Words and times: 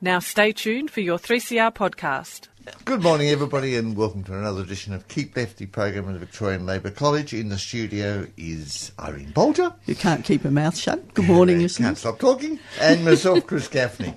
Now 0.00 0.18
stay 0.18 0.52
tuned 0.52 0.90
for 0.90 1.00
your 1.00 1.18
3CR 1.18 1.72
podcast. 1.74 2.48
Good 2.84 3.02
morning, 3.02 3.28
everybody, 3.30 3.74
and 3.76 3.96
welcome 3.96 4.22
to 4.24 4.34
another 4.38 4.60
edition 4.62 4.92
of 4.92 5.08
Keep 5.08 5.36
Lefty 5.36 5.66
program 5.66 6.06
at 6.08 6.12
the 6.12 6.18
Victorian 6.20 6.66
Labour 6.66 6.90
College. 6.90 7.32
In 7.32 7.48
the 7.48 7.58
studio 7.58 8.26
is 8.36 8.92
Irene 9.00 9.32
Bolger. 9.32 9.74
You 9.86 9.94
can't 9.96 10.24
keep 10.24 10.44
a 10.44 10.50
mouth 10.50 10.76
shut. 10.76 11.14
Good 11.14 11.26
morning, 11.26 11.56
Uh, 11.56 11.62
listeners. 11.62 11.86
Can't 11.86 11.98
stop 11.98 12.18
talking. 12.18 12.58
And 12.80 13.04
myself, 13.04 13.46
Chris 13.48 13.66
Gaffney. 13.66 14.14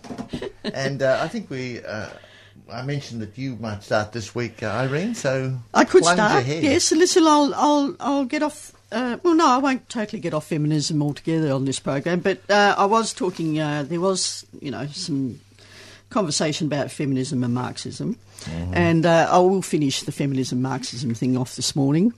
And 0.64 1.02
uh, 1.02 1.20
I 1.22 1.28
think 1.30 1.50
we. 1.50 1.84
Uh, 1.84 2.10
I 2.72 2.82
mentioned 2.84 3.22
that 3.22 3.38
you 3.38 3.56
might 3.58 3.84
start 3.84 4.12
this 4.12 4.34
week, 4.36 4.62
uh, 4.64 4.68
Irene. 4.68 5.16
So 5.16 5.58
I 5.74 5.86
could 5.86 6.04
start. 6.06 6.42
ahead. 6.44 6.64
Yes, 6.64 6.92
listen, 6.92 7.24
I'll, 7.26 7.54
I'll, 7.56 7.96
I'll 8.00 8.26
get 8.26 8.44
off. 8.44 8.72
Uh, 8.92 9.18
well, 9.24 9.34
no, 9.36 9.48
I 9.48 9.58
won't 9.58 9.90
totally 9.90 10.20
get 10.20 10.34
off 10.34 10.48
feminism 10.48 11.02
altogether 11.02 11.52
on 11.52 11.66
this 11.66 11.80
program. 11.80 12.20
But 12.20 12.42
uh, 12.50 12.76
I 12.78 12.86
was 12.86 13.14
talking. 13.14 13.60
Uh, 13.60 13.84
there 13.84 14.00
was, 14.02 14.46
you 14.62 14.70
know, 14.72 14.86
some 14.88 15.40
conversation 16.14 16.68
about 16.68 16.92
feminism 16.92 17.44
and 17.44 17.54
Marxism, 17.54 18.18
Mm-hmm. 18.44 18.74
and 18.76 19.06
uh, 19.06 19.30
I 19.32 19.38
will 19.40 19.62
finish 19.62 20.02
the 20.02 20.12
feminism 20.12 20.62
Marxism 20.62 21.14
thing 21.14 21.38
off 21.38 21.56
this 21.56 21.76
morning. 21.78 22.12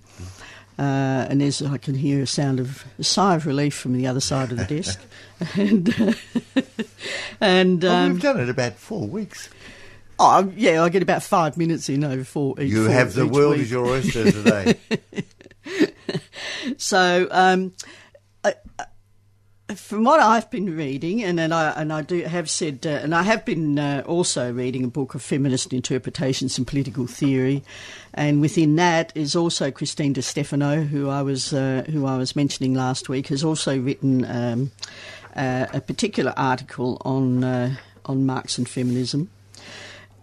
Uh, 0.80 1.28
and 1.30 1.40
there's, 1.40 1.62
I 1.62 1.78
can 1.78 1.94
hear 1.94 2.24
a 2.24 2.28
sound 2.28 2.60
of 2.60 2.84
a 3.00 3.04
sigh 3.04 3.36
of 3.36 3.46
relief 3.46 3.76
from 3.76 3.94
the 3.94 4.08
other 4.08 4.20
side 4.20 4.52
of 4.52 4.58
the 4.58 4.66
desk, 4.66 5.00
and 5.56 5.88
uh, 6.02 6.14
and 7.42 7.84
Well, 7.84 7.96
um, 7.96 8.14
we've 8.14 8.22
done 8.24 8.40
it 8.42 8.50
about 8.50 8.74
four 8.74 9.08
weeks. 9.08 9.50
oh, 10.20 10.52
yeah, 10.58 10.82
I 10.84 10.90
get 10.90 11.04
about 11.04 11.22
five 11.24 11.58
minutes 11.58 11.90
in 11.90 12.04
over 12.04 12.24
four. 12.24 12.60
Each, 12.60 12.72
You 12.72 12.86
four- 12.86 12.94
have 12.94 13.14
the 13.14 13.28
world 13.28 13.54
week. 13.54 13.62
as 13.62 13.72
your 13.72 13.86
oyster 13.86 14.32
today. 14.32 14.76
So, 16.78 17.28
um, 17.32 17.74
I- 18.44 18.56
from 19.74 20.04
what 20.04 20.20
I've 20.20 20.50
been 20.52 20.76
reading, 20.78 21.24
and, 21.24 21.40
and 21.40 21.52
I 21.54 21.72
and 21.72 21.92
I 21.92 22.04
do 22.04 22.22
have 22.22 22.50
said, 22.50 22.86
uh, 22.86 22.90
and 22.90 23.16
I 23.16 23.24
have 23.24 23.46
been 23.46 23.80
uh, 23.80 24.04
also 24.06 24.54
reading 24.54 24.84
a 24.84 24.88
book 24.88 25.16
of 25.16 25.24
feminist 25.24 25.74
interpretations 25.74 26.58
and 26.58 26.68
political 26.68 27.08
theory, 27.08 27.64
and 28.14 28.42
within 28.42 28.76
that 28.76 29.12
is 29.16 29.36
also 29.36 29.72
Christine 29.72 30.14
Di 30.14 30.22
Stefano, 30.22 30.82
who 30.82 31.10
I 31.10 31.24
was 31.24 31.52
uh, 31.52 31.84
who 31.90 32.06
I 32.06 32.18
was 32.18 32.36
mentioning 32.36 32.76
last 32.76 33.10
week, 33.10 33.28
has 33.28 33.44
also 33.44 33.80
written 33.80 34.24
um, 34.26 34.72
uh, 35.36 35.66
a 35.74 35.82
particular 35.82 36.34
article 36.38 37.02
on 37.04 37.44
uh, 37.44 37.76
on 38.06 38.24
Marx 38.24 38.60
and 38.60 38.70
feminism, 38.70 39.32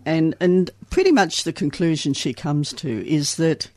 and 0.06 0.36
and 0.38 0.70
pretty 0.90 1.10
much 1.10 1.42
the 1.42 1.52
conclusion 1.52 2.14
she 2.14 2.32
comes 2.32 2.72
to 2.74 3.06
is 3.08 3.36
that. 3.36 3.68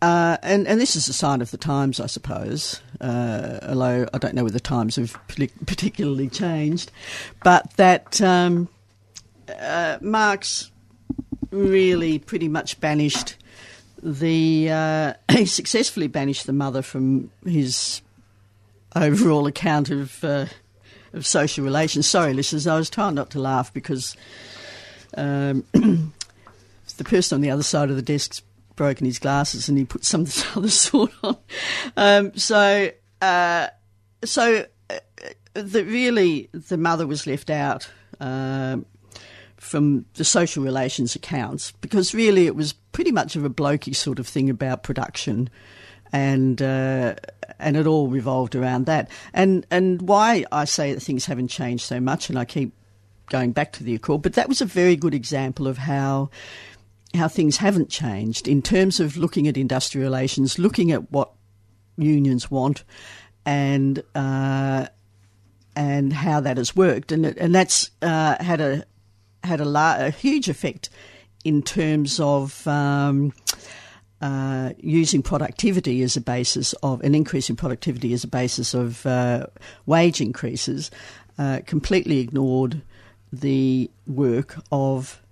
Uh, 0.00 0.36
and, 0.44 0.68
and 0.68 0.80
this 0.80 0.94
is 0.94 1.08
a 1.08 1.12
sign 1.12 1.42
of 1.42 1.50
the 1.50 1.56
times, 1.56 1.98
I 1.98 2.06
suppose, 2.06 2.80
uh, 3.00 3.58
although 3.62 4.08
I 4.12 4.18
don't 4.18 4.34
know 4.34 4.44
whether 4.44 4.54
the 4.54 4.60
times 4.60 4.96
have 4.96 5.18
particularly 5.26 6.28
changed, 6.28 6.90
but 7.42 7.72
that 7.76 8.20
um, 8.20 8.68
uh, 9.60 9.98
Marx 10.00 10.70
really 11.50 12.18
pretty 12.18 12.48
much 12.48 12.80
banished 12.80 13.36
the. 14.02 14.70
Uh, 14.70 15.14
he 15.32 15.46
successfully 15.46 16.08
banished 16.08 16.46
the 16.46 16.52
mother 16.52 16.82
from 16.82 17.30
his 17.44 18.02
overall 18.94 19.46
account 19.46 19.90
of. 19.90 20.22
Uh, 20.24 20.46
of 21.14 21.26
social 21.26 21.64
relations. 21.64 22.06
Sorry, 22.06 22.34
listeners, 22.34 22.66
I 22.66 22.76
was 22.76 22.90
trying 22.90 23.14
not 23.14 23.30
to 23.30 23.40
laugh 23.40 23.72
because 23.72 24.14
um, 25.16 25.64
the 25.72 27.04
person 27.04 27.36
on 27.36 27.40
the 27.40 27.50
other 27.50 27.62
side 27.62 27.90
of 27.90 27.96
the 27.96 28.02
desk's 28.02 28.42
broken 28.78 29.04
his 29.04 29.18
glasses 29.18 29.68
and 29.68 29.76
he 29.76 29.84
put 29.84 30.04
some 30.04 30.24
other 30.56 30.70
sort 30.70 31.12
on. 31.22 31.36
Um, 31.96 32.34
so, 32.36 32.90
uh, 33.20 33.66
so 34.24 34.64
uh, 34.88 34.98
the, 35.52 35.84
really, 35.84 36.48
the 36.52 36.78
mother 36.78 37.06
was 37.06 37.26
left 37.26 37.50
out 37.50 37.90
um, 38.20 38.86
from 39.56 40.06
the 40.14 40.24
social 40.24 40.64
relations 40.64 41.14
accounts 41.14 41.72
because 41.72 42.14
really 42.14 42.46
it 42.46 42.54
was 42.54 42.72
pretty 42.92 43.12
much 43.12 43.36
of 43.36 43.44
a 43.44 43.50
blokey 43.50 43.94
sort 43.94 44.18
of 44.18 44.26
thing 44.26 44.48
about 44.48 44.82
production. 44.82 45.50
And 46.10 46.62
uh, 46.62 47.16
and 47.58 47.76
it 47.76 47.86
all 47.86 48.08
revolved 48.08 48.54
around 48.54 48.86
that. 48.86 49.10
And 49.34 49.66
and 49.70 50.00
why 50.00 50.46
I 50.50 50.64
say 50.64 50.94
that 50.94 51.00
things 51.00 51.26
haven't 51.26 51.48
changed 51.48 51.84
so 51.84 52.00
much, 52.00 52.30
and 52.30 52.38
I 52.38 52.46
keep 52.46 52.72
going 53.28 53.52
back 53.52 53.72
to 53.72 53.84
the 53.84 53.94
Accord, 53.94 54.22
but 54.22 54.32
that 54.32 54.48
was 54.48 54.62
a 54.62 54.64
very 54.64 54.96
good 54.96 55.12
example 55.12 55.66
of 55.66 55.76
how 55.76 56.30
how 57.18 57.28
things 57.28 57.58
haven't 57.58 57.90
changed 57.90 58.48
in 58.48 58.62
terms 58.62 59.00
of 59.00 59.16
looking 59.16 59.46
at 59.48 59.56
industrial 59.56 60.04
relations, 60.04 60.58
looking 60.58 60.92
at 60.92 61.10
what 61.12 61.32
unions 61.96 62.50
want, 62.50 62.84
and 63.44 64.02
uh, 64.14 64.86
and 65.76 66.12
how 66.12 66.40
that 66.40 66.56
has 66.56 66.74
worked, 66.74 67.12
and 67.12 67.26
and 67.26 67.54
that's 67.54 67.90
uh, 68.02 68.42
had 68.42 68.60
a 68.60 68.84
had 69.44 69.60
a, 69.60 69.64
la- 69.64 69.96
a 69.98 70.10
huge 70.10 70.48
effect 70.48 70.88
in 71.44 71.62
terms 71.62 72.18
of. 72.20 72.66
Um, 72.66 73.32
uh, 74.20 74.72
using 74.78 75.22
productivity 75.22 76.02
as 76.02 76.16
a 76.16 76.20
basis 76.20 76.72
of 76.82 77.00
an 77.02 77.14
increase 77.14 77.48
in 77.48 77.54
productivity 77.54 78.12
as 78.12 78.24
a 78.24 78.26
basis 78.26 78.74
of 78.74 79.06
uh, 79.06 79.46
wage 79.86 80.20
increases, 80.20 80.90
uh, 81.38 81.60
completely 81.66 82.18
ignored 82.18 82.82
the 83.32 83.88
work 84.08 84.56
of 84.72 85.22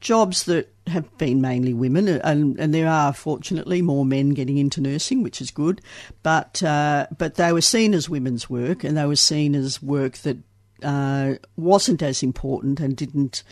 jobs 0.00 0.44
that 0.44 0.72
have 0.86 1.16
been 1.18 1.40
mainly 1.40 1.74
women, 1.74 2.08
and, 2.08 2.58
and 2.58 2.74
there 2.74 2.88
are 2.88 3.12
fortunately 3.12 3.82
more 3.82 4.04
men 4.04 4.30
getting 4.30 4.58
into 4.58 4.80
nursing, 4.80 5.22
which 5.22 5.40
is 5.40 5.50
good. 5.50 5.80
But 6.22 6.62
uh, 6.62 7.06
but 7.16 7.36
they 7.36 7.52
were 7.52 7.60
seen 7.60 7.94
as 7.94 8.08
women's 8.08 8.50
work, 8.50 8.84
and 8.84 8.96
they 8.96 9.06
were 9.06 9.16
seen 9.16 9.54
as 9.54 9.82
work 9.82 10.18
that 10.18 10.38
uh, 10.82 11.34
wasn't 11.56 12.02
as 12.02 12.22
important 12.22 12.80
and 12.80 12.96
didn't 12.96 13.42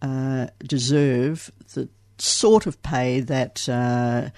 uh, 0.00 0.48
deserve 0.64 1.50
the 1.74 1.88
sort 2.18 2.66
of 2.66 2.82
pay 2.82 3.20
that 3.20 3.68
uh, 3.68 4.30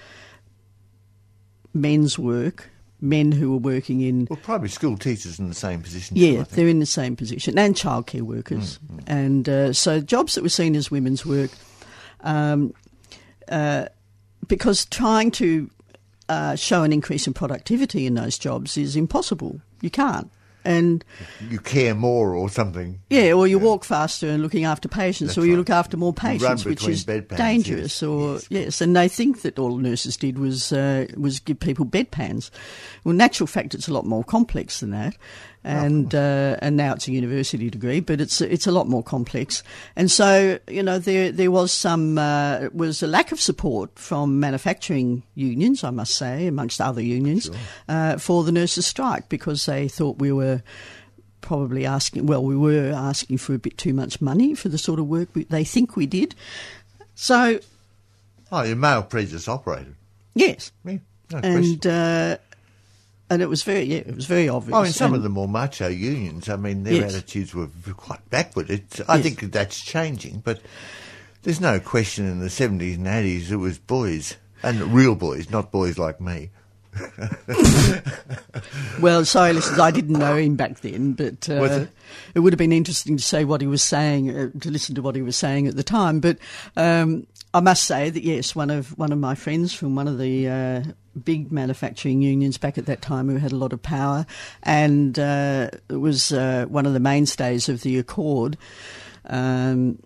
men's 1.73 2.17
work, 2.17 2.69
men 3.09 3.31
who 3.31 3.51
were 3.51 3.57
working 3.57 4.01
in 4.01 4.27
well, 4.29 4.39
primary 4.41 4.69
school 4.69 4.97
teachers 4.97 5.39
in 5.39 5.47
the 5.49 5.55
same 5.55 5.81
position. 5.81 6.15
too, 6.15 6.21
yeah, 6.21 6.35
think. 6.37 6.49
they're 6.49 6.67
in 6.67 6.79
the 6.79 6.85
same 6.85 7.15
position, 7.15 7.57
and 7.57 7.75
childcare 7.75 8.21
workers, 8.21 8.79
and 9.07 9.47
uh, 9.47 9.73
so 9.73 10.01
jobs 10.01 10.35
that 10.35 10.43
were 10.43 10.49
seen 10.49 10.75
as 10.75 10.91
women's 10.91 11.25
work, 11.25 11.51
um, 12.21 12.73
uh, 13.49 13.85
because 14.47 14.85
trying 14.85 15.31
to 15.31 15.69
uh, 16.29 16.55
show 16.55 16.83
an 16.83 16.91
increase 16.91 17.27
in 17.27 17.33
productivity 17.33 18.05
in 18.05 18.15
those 18.15 18.37
jobs 18.37 18.77
is 18.77 18.95
impossible. 18.95 19.61
You 19.81 19.89
can't, 19.89 20.31
and 20.65 21.05
you 21.49 21.59
care 21.59 21.93
more 21.95 22.33
or 22.35 22.49
something. 22.49 22.99
yeah, 23.09 23.31
or 23.33 23.47
you 23.47 23.59
walk 23.59 23.83
faster 23.85 24.27
and 24.27 24.41
looking 24.43 24.65
after 24.65 24.87
patients, 24.89 25.29
That's 25.29 25.37
or 25.37 25.45
you 25.45 25.53
right. 25.53 25.59
look 25.59 25.69
after 25.69 25.95
more 25.97 26.13
patients, 26.13 26.65
which 26.65 26.87
is 26.87 27.05
bedpans, 27.05 27.37
dangerous. 27.37 28.01
yes, 28.01 28.03
Or 28.03 28.33
yes. 28.33 28.47
yes. 28.49 28.81
and 28.81 28.95
they 28.95 29.07
think 29.07 29.41
that 29.43 29.59
all 29.59 29.77
nurses 29.77 30.17
did 30.17 30.37
was 30.39 30.71
uh, 30.73 31.05
was 31.15 31.39
give 31.39 31.59
people 31.59 31.85
bedpans. 31.85 32.49
Well, 33.03 33.13
in 33.13 33.21
actual 33.21 33.47
fact, 33.47 33.73
it's 33.75 33.87
a 33.87 33.93
lot 33.93 34.05
more 34.05 34.23
complex 34.23 34.79
than 34.79 34.91
that. 34.91 35.15
And 35.67 36.13
uh, 36.13 36.57
and 36.61 36.77
now 36.77 36.93
it's 36.93 37.07
a 37.07 37.11
university 37.11 37.69
degree, 37.69 37.99
but 37.99 38.21
it's 38.21 38.39
it's 38.39 38.67
a 38.67 38.71
lot 38.71 38.87
more 38.87 39.01
complex. 39.03 39.63
And 39.95 40.11
so 40.11 40.59
you 40.67 40.83
know 40.83 40.99
there 40.99 41.31
there 41.31 41.49
was 41.49 41.71
some 41.71 42.17
uh, 42.17 42.69
was 42.71 43.01
a 43.01 43.07
lack 43.07 43.31
of 43.31 43.41
support 43.41 43.97
from 43.97 44.39
manufacturing 44.39 45.23
unions, 45.33 45.83
I 45.83 45.89
must 45.89 46.15
say, 46.15 46.45
amongst 46.47 46.79
other 46.81 47.01
unions, 47.01 47.49
uh, 47.89 48.17
for 48.17 48.43
the 48.43 48.51
nurses' 48.51 48.85
strike 48.85 49.27
because 49.27 49.65
they 49.65 49.87
thought 49.87 50.19
we 50.19 50.31
were 50.31 50.61
probably 51.41 51.85
asking, 51.85 52.25
well, 52.25 52.43
we 52.43 52.55
were 52.55 52.91
asking 52.91 53.37
for 53.37 53.53
a 53.53 53.59
bit 53.59 53.77
too 53.77 53.93
much 53.93 54.19
money 54.21 54.55
for 54.55 54.67
the 54.69 54.77
sort 54.79 54.99
of 54.99 55.07
work 55.07 55.29
we, 55.35 55.43
they 55.45 55.63
think 55.63 55.95
we 55.95 56.05
did. 56.07 56.33
So, 57.13 57.59
Oh, 58.51 58.63
your 58.63 58.75
male 58.75 59.03
prejudice 59.03 59.47
operated. 59.47 59.95
yes. 60.33 60.71
Yeah, 60.83 60.97
no. 61.31 61.39
And, 61.39 61.85
uh, 61.87 62.37
and 63.35 63.43
it 63.43 63.49
was 63.49 63.63
very, 63.63 63.83
yeah, 63.83 63.97
it 63.97 64.15
was 64.15 64.25
very 64.25 64.47
obvious. 64.49 64.75
Oh, 64.75 64.83
in 64.83 64.93
some 64.93 65.07
And- 65.07 65.17
of 65.17 65.23
the 65.23 65.29
more 65.29 65.47
macho 65.47 65.87
unions, 65.89 66.47
I 66.49 66.55
mean, 66.55 66.83
their 66.83 66.93
Yes. 66.93 67.13
attitudes 67.13 67.53
were 67.53 67.67
quite 67.95 68.27
backward. 68.29 68.69
It's, 68.69 69.01
I 69.07 69.15
Yes. 69.17 69.23
think 69.23 69.51
that's 69.51 69.79
changing, 69.81 70.41
but 70.43 70.61
there's 71.43 71.59
no 71.61 71.79
question 71.79 72.25
in 72.25 72.39
the 72.39 72.49
70s 72.49 72.95
and 72.95 73.07
80s 73.07 73.51
it 73.51 73.57
was 73.57 73.77
boys, 73.77 74.35
and 74.63 74.93
real 74.93 75.15
boys, 75.15 75.49
not 75.51 75.71
boys 75.71 75.97
like 75.97 76.19
me, 76.21 76.49
Well, 79.01 79.25
sorry, 79.25 79.53
listeners, 79.53 79.79
I 79.79 79.91
didn't 79.91 80.17
know 80.17 80.35
him 80.35 80.55
back 80.55 80.79
then, 80.79 81.13
but 81.13 81.49
uh, 81.49 81.63
it? 81.63 81.89
it 82.33 82.39
would 82.39 82.53
have 82.53 82.57
been 82.57 82.71
interesting 82.71 83.17
to 83.17 83.23
say 83.23 83.43
what 83.43 83.61
he 83.61 83.67
was 83.67 83.83
saying, 83.83 84.29
uh, 84.29 84.49
to 84.61 84.71
listen 84.71 84.95
to 84.95 85.01
what 85.01 85.15
he 85.15 85.21
was 85.21 85.35
saying 85.35 85.67
at 85.67 85.75
the 85.75 85.83
time. 85.83 86.21
But 86.21 86.37
um, 86.77 87.27
I 87.53 87.59
must 87.59 87.83
say 87.83 88.09
that 88.09 88.23
yes, 88.23 88.55
one 88.55 88.69
of 88.69 88.97
one 88.97 89.11
of 89.11 89.19
my 89.19 89.35
friends 89.35 89.73
from 89.73 89.95
one 89.95 90.07
of 90.07 90.17
the 90.17 90.47
uh, 90.47 90.83
big 91.23 91.51
manufacturing 91.51 92.21
unions 92.21 92.57
back 92.57 92.77
at 92.77 92.85
that 92.85 93.01
time, 93.01 93.29
who 93.29 93.37
had 93.37 93.51
a 93.51 93.57
lot 93.57 93.73
of 93.73 93.81
power, 93.81 94.25
and 94.63 95.19
uh, 95.19 95.69
was 95.89 96.31
uh, 96.31 96.65
one 96.69 96.85
of 96.85 96.93
the 96.93 96.99
mainstays 96.99 97.67
of 97.67 97.81
the 97.81 97.99
Accord, 97.99 98.57
um, 99.25 99.99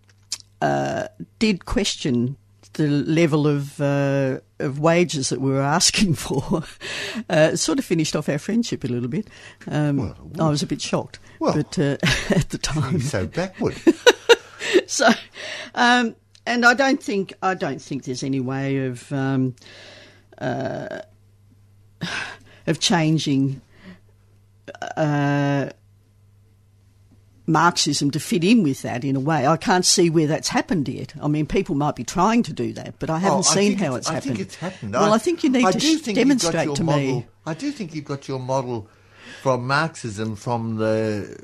uh, 0.61 1.07
did 1.37 1.65
question 1.65 2.37
the 2.79 2.87
level 2.87 3.45
of 3.45 3.79
uh, 3.81 4.39
of 4.59 4.79
wages 4.79 5.29
that 5.29 5.41
we 5.41 5.51
were 5.51 5.61
asking 5.61 6.13
for. 6.25 6.63
Uh, 7.29 7.55
sort 7.55 7.77
of 7.79 7.85
finished 7.85 8.15
off 8.15 8.29
our 8.29 8.37
friendship 8.39 8.83
a 8.83 8.87
little 8.87 9.09
bit. 9.09 9.27
Um, 9.67 9.97
Well, 9.97 10.15
I 10.39 10.49
was 10.49 10.63
a 10.63 10.67
bit 10.67 10.81
shocked, 10.81 11.19
Well, 11.39 11.53
but 11.53 11.77
uh, 11.77 11.97
at 12.29 12.49
the 12.49 12.57
time, 12.57 13.01
so 13.01 13.27
backward. 13.27 13.75
so, 14.87 15.09
um, 15.75 16.15
and 16.45 16.65
I 16.65 16.73
don't 16.73 17.03
think 17.03 17.33
I 17.43 17.53
don't 17.53 17.81
think 17.81 18.03
there's 18.05 18.23
any 18.23 18.39
way 18.39 18.85
of 18.87 19.11
um, 19.11 19.55
uh, 20.37 21.01
of 22.67 22.79
changing 22.79 23.61
uh, 24.95 25.69
Marxism 27.49 28.11
to 28.11 28.19
fit 28.19 28.43
in 28.43 28.63
with 28.63 28.81
that 28.83 29.03
in 29.03 29.15
a 29.15 29.19
way. 29.19 29.45
I 29.47 29.57
can't 29.57 29.85
see 29.85 30.09
where 30.09 30.27
that's 30.27 30.47
happened 30.47 30.87
yet. 30.87 31.13
I 31.21 31.27
mean, 31.27 31.45
people 31.45 31.75
might 31.75 31.95
be 31.95 32.03
trying 32.05 32.43
to 32.43 32.53
do 32.53 32.71
that, 32.73 32.95
but 32.99 33.09
I 33.09 33.15
oh, 33.15 33.17
haven't 33.17 33.37
Oh, 33.47 33.49
I 33.51 33.53
seen 33.55 33.77
how 33.77 33.95
it's, 33.95 34.07
I 34.09 34.13
happened. 34.13 34.35
think 34.37 34.47
it's 34.47 34.55
happened. 34.55 34.93
Well, 34.93 35.13
I, 35.13 35.17
think 35.17 35.43
you 35.43 35.49
need 35.49 35.65
I 35.65 35.71
to 35.71 35.79
sh- 35.79 35.83
think 35.83 36.05
you've 36.07 36.15
got 36.15 36.15
demonstrate 36.15 36.75
to 36.75 36.83
model, 36.83 37.01
me. 37.01 37.27
I 37.45 37.53
do 37.53 37.71
think 37.71 37.93
you've 37.95 38.05
got 38.05 38.27
your 38.27 38.39
model 38.39 38.87
from 39.41 39.67
Marxism, 39.67 40.35
from 40.35 40.77
the 40.77 41.37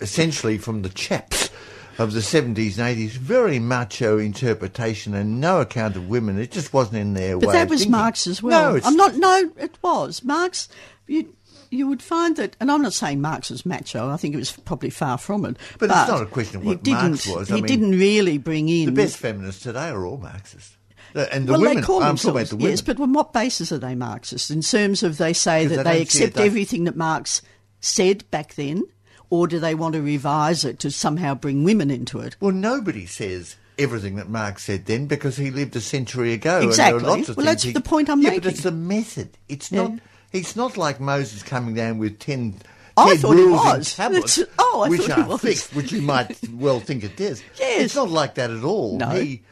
essentially 0.00 0.56
from 0.58 0.82
the 0.82 0.88
chaps 0.88 1.50
of 1.98 2.12
the 2.14 2.20
70s 2.20 2.78
and 2.78 2.96
80s. 2.96 3.10
Very 3.10 3.58
macho 3.58 4.18
interpretation 4.18 5.12
and 5.14 5.40
no 5.40 5.60
account 5.60 5.96
of 5.96 6.08
women. 6.08 6.38
It 6.38 6.50
just 6.50 6.72
wasn't 6.72 6.96
in 6.96 7.12
their 7.14 7.38
But 7.38 7.48
way. 7.48 7.52
that 7.54 7.64
of 7.64 7.70
was. 7.70 7.86
Marx 7.86 8.26
as 8.26 8.42
well. 8.42 8.70
No, 8.70 8.76
it's 8.76 8.86
I'm 8.86 8.96
not. 8.96 9.16
No, 9.16 9.50
it 9.58 9.76
was 9.82 10.24
Marx. 10.24 10.68
You 11.06 11.34
you 11.70 11.86
would 11.88 12.02
find 12.02 12.36
that, 12.36 12.56
and 12.60 12.70
I'm 12.70 12.82
not 12.82 12.92
saying 12.92 13.20
Marx 13.20 13.50
was 13.50 13.64
macho. 13.64 14.08
I 14.10 14.16
think 14.16 14.34
it 14.34 14.38
was 14.38 14.52
probably 14.52 14.90
far 14.90 15.18
from 15.18 15.44
it. 15.44 15.56
But 15.78 15.90
it's 15.90 16.08
not 16.08 16.22
a 16.22 16.26
question 16.26 16.56
of 16.56 16.64
what 16.66 16.82
didn't, 16.82 17.10
Marx 17.10 17.26
was. 17.28 17.50
I 17.50 17.56
he 17.56 17.62
mean, 17.62 17.68
didn't 17.68 17.98
really 17.98 18.38
bring 18.38 18.68
in 18.68 18.86
The 18.86 18.92
best 18.92 19.16
feminists 19.18 19.62
today 19.62 19.88
are 19.88 20.04
all 20.04 20.16
Marxists. 20.18 20.76
And 21.14 21.48
the 21.48 21.52
well, 21.52 21.60
women, 21.62 21.76
they 21.76 21.82
call 21.82 22.02
I'm 22.02 22.16
talking 22.16 22.30
about 22.30 22.46
the 22.48 22.56
women. 22.56 22.70
yes, 22.70 22.80
but 22.82 23.00
on 23.00 23.12
what 23.12 23.32
basis 23.32 23.72
are 23.72 23.78
they 23.78 23.94
Marxists? 23.96 24.50
In 24.50 24.60
terms 24.62 25.02
of 25.02 25.18
they 25.18 25.32
say 25.32 25.66
that 25.66 25.84
they 25.84 25.94
they, 25.96 26.02
accept 26.02 26.38
everything 26.38 26.84
that 26.84 26.94
Marx 26.96 27.42
said 27.80 28.28
back 28.30 28.54
then, 28.54 28.84
or 29.28 29.46
do 29.48 29.58
they 29.58 29.74
want 29.74 29.94
to 29.94 30.02
revise 30.02 30.64
it 30.64 30.78
to 30.80 30.90
somehow 30.90 31.34
bring 31.34 31.64
women 31.64 31.90
into 31.90 32.20
it? 32.20 32.36
Well, 32.40 32.52
nobody 32.52 33.06
says 33.06 33.56
everything 33.78 34.16
that 34.16 34.28
Marx 34.28 34.64
said 34.64 34.86
then 34.86 35.06
because 35.06 35.36
he 35.36 35.50
lived 35.50 35.74
a 35.74 35.80
century 35.80 36.32
ago. 36.32 36.58
And 36.58 36.66
Exactly. 36.66 37.00
there 37.00 37.08
are 37.10 37.16
lots 37.16 37.28
of 37.30 37.36
Well, 37.36 37.46
that's 37.46 37.62
he- 37.62 37.72
the 37.72 37.80
point 37.80 38.08
I'm 38.10 38.20
yeah, 38.20 38.28
making. 38.30 38.42
but 38.42 38.52
it's 38.52 38.62
the 38.62 38.70
method. 38.72 39.30
It's 39.48 39.72
Yeah. 39.72 39.82
not. 39.88 39.92
It's 40.32 40.54
not 40.56 40.76
like 40.76 41.00
Moses 41.00 41.42
coming 41.42 41.74
down 41.74 41.98
with 41.98 42.18
ten. 42.18 42.56
I 42.96 43.16
thought 43.16 43.36
it 43.38 43.50
was. 43.50 43.94
tablets, 43.94 44.38
oh, 44.58 44.82
I 44.84 44.88
which 44.88 45.02
thought 45.02 45.18
it 45.18 45.22
are 45.22 45.28
was. 45.28 45.40
fixed, 45.40 45.74
which 45.74 45.90
you 45.92 46.02
might 46.02 46.38
well 46.52 46.80
think 46.80 47.02
it 47.04 47.18
is. 47.20 47.42
Yes. 47.58 47.82
It's 47.84 47.94
not 47.94 48.10
like 48.10 48.34
that 48.34 48.50
at 48.50 48.62
all. 48.62 48.98
No. 48.98 49.08
He 49.10 49.42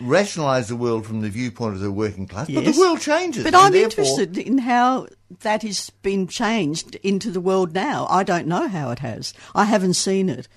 rationalised 0.00 0.68
the 0.70 0.76
world 0.76 1.06
from 1.06 1.20
the 1.20 1.28
viewpoint 1.28 1.74
of 1.74 1.80
the 1.80 1.92
working 1.92 2.26
class, 2.26 2.48
but 2.50 2.64
the 2.64 2.76
world 2.78 3.00
changes. 3.00 3.44
But 3.44 3.54
I'm 3.54 3.74
interested 3.74 4.38
in 4.38 4.58
how 4.58 5.06
that 5.40 5.62
has 5.62 5.90
been 6.02 6.26
changed 6.26 6.94
into 6.96 7.30
the 7.30 7.40
world 7.40 7.72
now. 7.74 8.06
I 8.10 8.22
don't 8.22 8.46
know 8.46 8.68
how 8.68 8.90
it 8.90 8.98
has. 9.00 9.32
I 9.54 9.64
haven't 9.64 9.94
seen 9.94 10.28
it. 10.28 10.48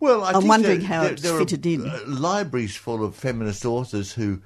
Well, 0.00 0.24
I 0.24 0.28
I'm 0.30 0.34
think 0.40 0.48
wondering 0.48 0.78
there- 0.80 0.88
how 0.88 1.02
there, 1.02 1.12
it's 1.12 1.22
there 1.22 1.38
fitted 1.38 1.66
in. 1.66 1.88
uh, 1.88 2.00
libraries 2.06 2.76
full 2.76 3.04
of 3.04 3.14
feminist 3.14 3.64
authors 3.64 4.12
who 4.12 4.40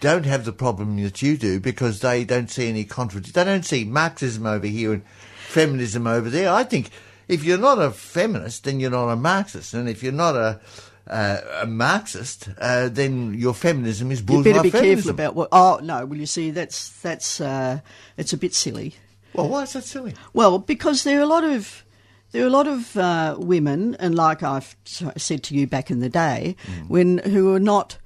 don't 0.00 0.26
have 0.26 0.44
the 0.44 0.52
problem 0.52 1.02
that 1.02 1.22
you 1.22 1.36
do 1.36 1.60
because 1.60 2.00
they 2.00 2.24
don't 2.24 2.50
see 2.50 2.68
any 2.68 2.84
contradiction. 2.84 3.32
They 3.34 3.44
don't 3.44 3.64
see 3.64 3.84
Marxism 3.84 4.46
over 4.46 4.66
here 4.66 4.92
and 4.94 5.02
feminism 5.48 6.06
over 6.06 6.28
there. 6.30 6.50
I 6.52 6.64
think 6.64 6.90
if 7.28 7.44
you're 7.44 7.58
not 7.58 7.78
a 7.80 7.90
feminist, 7.90 8.64
then 8.64 8.80
you're 8.80 8.90
not 8.90 9.08
a 9.08 9.16
Marxist, 9.16 9.74
and 9.74 9.88
if 9.88 10.02
you're 10.02 10.12
not 10.12 10.36
a 10.36 10.60
uh, 11.08 11.40
a 11.62 11.66
Marxist, 11.66 12.48
uh, 12.58 12.88
then 12.88 13.32
your 13.34 13.54
feminism 13.54 14.10
is 14.10 14.20
You 14.20 14.26
bourgeois 14.26 14.52
better 14.54 14.62
be 14.64 14.70
feminism. 14.70 14.96
careful 14.96 15.10
about 15.10 15.34
what. 15.36 15.48
Oh 15.52 15.78
no! 15.82 16.04
Well, 16.04 16.18
you 16.18 16.26
see, 16.26 16.50
that's 16.50 16.90
that's 17.00 17.40
uh, 17.40 17.80
it's 18.16 18.32
a 18.32 18.36
bit 18.36 18.54
silly. 18.54 18.94
Well, 19.32 19.48
why 19.48 19.62
is 19.62 19.72
that 19.74 19.84
silly? 19.84 20.14
Well, 20.32 20.58
because 20.58 21.04
there 21.04 21.18
are 21.20 21.22
a 21.22 21.26
lot 21.26 21.44
of 21.44 21.84
there 22.32 22.42
are 22.42 22.48
a 22.48 22.50
lot 22.50 22.66
of 22.66 22.96
uh, 22.96 23.36
women, 23.38 23.94
and 24.00 24.14
like 24.16 24.42
I've 24.42 24.74
said 24.84 25.42
to 25.44 25.54
you 25.54 25.66
back 25.68 25.90
in 25.90 26.00
the 26.00 26.08
day, 26.08 26.56
Mm. 26.66 26.88
when 26.88 27.18
who 27.18 27.54
are 27.54 27.60
not 27.60 27.98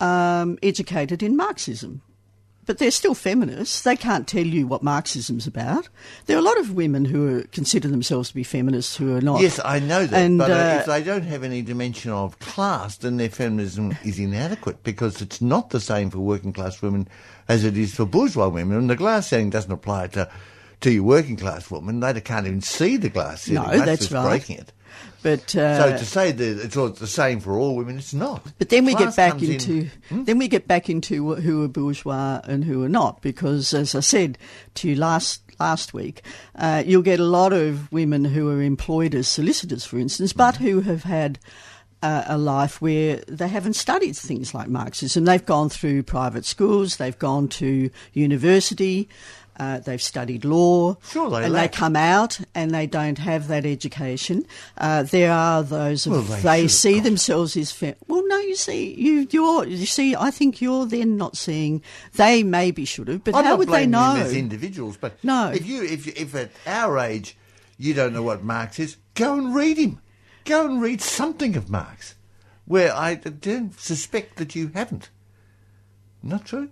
um, 0.00 0.58
educated 0.62 1.22
in 1.22 1.36
Marxism. 1.36 2.02
But 2.66 2.78
they're 2.78 2.90
still 2.90 3.14
feminists. 3.14 3.82
They 3.82 3.94
can't 3.94 4.26
tell 4.26 4.44
you 4.44 4.66
what 4.66 4.82
Marxism's 4.82 5.46
about. 5.46 5.88
There 6.26 6.36
are 6.36 6.40
a 6.40 6.42
lot 6.42 6.58
of 6.58 6.74
women 6.74 7.04
who 7.04 7.38
are, 7.38 7.42
consider 7.44 7.86
themselves 7.86 8.30
to 8.30 8.34
be 8.34 8.42
feminists 8.42 8.96
who 8.96 9.14
are 9.14 9.20
not. 9.20 9.40
Yes, 9.40 9.60
I 9.64 9.78
know 9.78 10.04
that, 10.04 10.20
And, 10.20 10.38
but 10.38 10.50
uh, 10.50 10.54
uh, 10.54 10.76
if 10.80 10.86
they 10.86 11.04
don't 11.04 11.22
have 11.22 11.44
any 11.44 11.62
dimension 11.62 12.10
of 12.10 12.40
class, 12.40 12.96
then 12.96 13.18
their 13.18 13.28
feminism 13.28 13.96
is 14.04 14.18
inadequate 14.18 14.82
because 14.82 15.22
it's 15.22 15.40
not 15.40 15.70
the 15.70 15.78
same 15.78 16.10
for 16.10 16.18
working 16.18 16.52
class 16.52 16.82
women 16.82 17.06
as 17.48 17.62
it 17.64 17.76
is 17.76 17.94
for 17.94 18.04
bourgeois 18.04 18.48
women. 18.48 18.76
And 18.76 18.90
the 18.90 18.96
glass 18.96 19.28
ceiling 19.28 19.50
doesn't 19.50 19.70
apply 19.70 20.08
to 20.08 20.28
to 20.80 20.90
your 20.90 21.04
working 21.04 21.36
class 21.36 21.70
woman. 21.70 22.00
They 22.00 22.20
can't 22.20 22.46
even 22.46 22.60
see 22.60 22.96
the 22.96 23.08
glass 23.08 23.42
ceiling. 23.42 23.78
No, 23.78 23.84
that's 23.84 24.02
what's 24.02 24.12
right. 24.12 24.28
breaking 24.28 24.58
it. 24.58 24.72
But 25.22 25.56
uh, 25.56 25.90
So 25.92 25.96
to 25.98 26.04
say 26.06 26.32
that 26.32 26.64
it's 26.64 26.76
all 26.76 26.88
the 26.90 27.06
same 27.06 27.40
for 27.40 27.58
all 27.58 27.74
women, 27.76 27.98
it's 27.98 28.14
not. 28.14 28.46
But 28.58 28.68
then 28.68 28.84
we 28.84 28.94
Class 28.94 29.16
get 29.16 29.16
back 29.16 29.30
comes 29.32 29.42
in- 29.44 29.50
into 29.52 29.88
Hmm? 30.08 30.24
then 30.24 30.38
we 30.38 30.46
get 30.48 30.68
back 30.68 30.88
into 30.88 31.34
who 31.36 31.64
are 31.64 31.68
bourgeois 31.68 32.40
and 32.44 32.64
who 32.64 32.82
are 32.84 32.88
not, 32.88 33.22
because 33.22 33.74
as 33.74 33.94
I 33.94 34.00
said 34.00 34.38
to 34.74 34.88
you 34.88 34.94
last 34.96 35.42
last 35.58 35.94
week, 35.94 36.22
uh, 36.56 36.82
you'll 36.86 37.00
get 37.02 37.18
a 37.18 37.24
lot 37.24 37.52
of 37.52 37.90
women 37.90 38.24
who 38.26 38.50
are 38.50 38.60
employed 38.62 39.14
as 39.14 39.26
solicitors, 39.26 39.84
for 39.86 39.98
instance, 39.98 40.32
but 40.32 40.56
Hmm. 40.56 40.64
who 40.64 40.80
have 40.82 41.02
had 41.04 41.38
uh, 42.02 42.24
a 42.28 42.36
life 42.38 42.80
where 42.82 43.22
they 43.26 43.48
haven't 43.48 43.72
studied 43.72 44.14
things 44.14 44.52
like 44.54 44.68
Marxism. 44.68 45.24
They've 45.24 45.44
gone 45.44 45.70
through 45.70 46.02
private 46.02 46.44
schools, 46.44 46.98
they've 46.98 47.18
gone 47.18 47.48
to 47.48 47.90
university. 48.12 49.08
Uh, 49.58 49.78
they've 49.78 50.02
studied 50.02 50.44
law, 50.44 50.96
Sure, 51.10 51.30
they 51.30 51.44
and 51.44 51.52
lack. 51.54 51.72
they 51.72 51.78
come 51.78 51.96
out 51.96 52.38
and 52.54 52.72
they 52.72 52.86
don't 52.86 53.16
have 53.16 53.48
that 53.48 53.64
education. 53.64 54.44
Uh, 54.76 55.02
there 55.02 55.32
are 55.32 55.62
those 55.62 56.06
of 56.06 56.12
Well, 56.12 56.22
they 56.22 56.42
they 56.42 56.68
see 56.68 57.00
themselves 57.00 57.56
as 57.56 57.72
fe- 57.72 57.94
well. 58.06 58.22
No, 58.26 58.38
you 58.38 58.54
see, 58.54 58.92
you 58.94 59.26
you're 59.30 59.66
you 59.66 59.86
see. 59.86 60.14
I 60.14 60.30
think 60.30 60.60
you're 60.60 60.84
then 60.84 61.16
not 61.16 61.38
seeing. 61.38 61.82
They 62.14 62.42
maybe 62.42 62.84
should 62.84 63.08
have, 63.08 63.24
but 63.24 63.34
I'm 63.34 63.44
how 63.44 63.56
would 63.56 63.68
they 63.70 63.86
know? 63.86 64.14
them 64.14 64.26
as 64.26 64.34
individuals, 64.34 64.98
but 64.98 65.12
No. 65.24 65.48
if 65.48 65.64
you 65.66 65.82
if 65.82 66.06
if 66.06 66.34
at 66.34 66.50
our 66.66 66.98
age 66.98 67.36
you 67.78 67.94
don't 67.94 68.12
know 68.12 68.22
what 68.22 68.44
Marx 68.44 68.78
is, 68.78 68.96
go 69.14 69.38
and 69.38 69.54
read 69.54 69.78
him. 69.78 70.00
Go 70.44 70.66
and 70.66 70.82
read 70.82 71.00
something 71.00 71.56
of 71.56 71.70
Marx, 71.70 72.14
where 72.66 72.94
I 72.94 73.14
don't 73.14 73.78
suspect 73.80 74.36
that 74.36 74.54
you 74.54 74.70
haven't. 74.74 75.08
Not 76.22 76.44
true. 76.44 76.68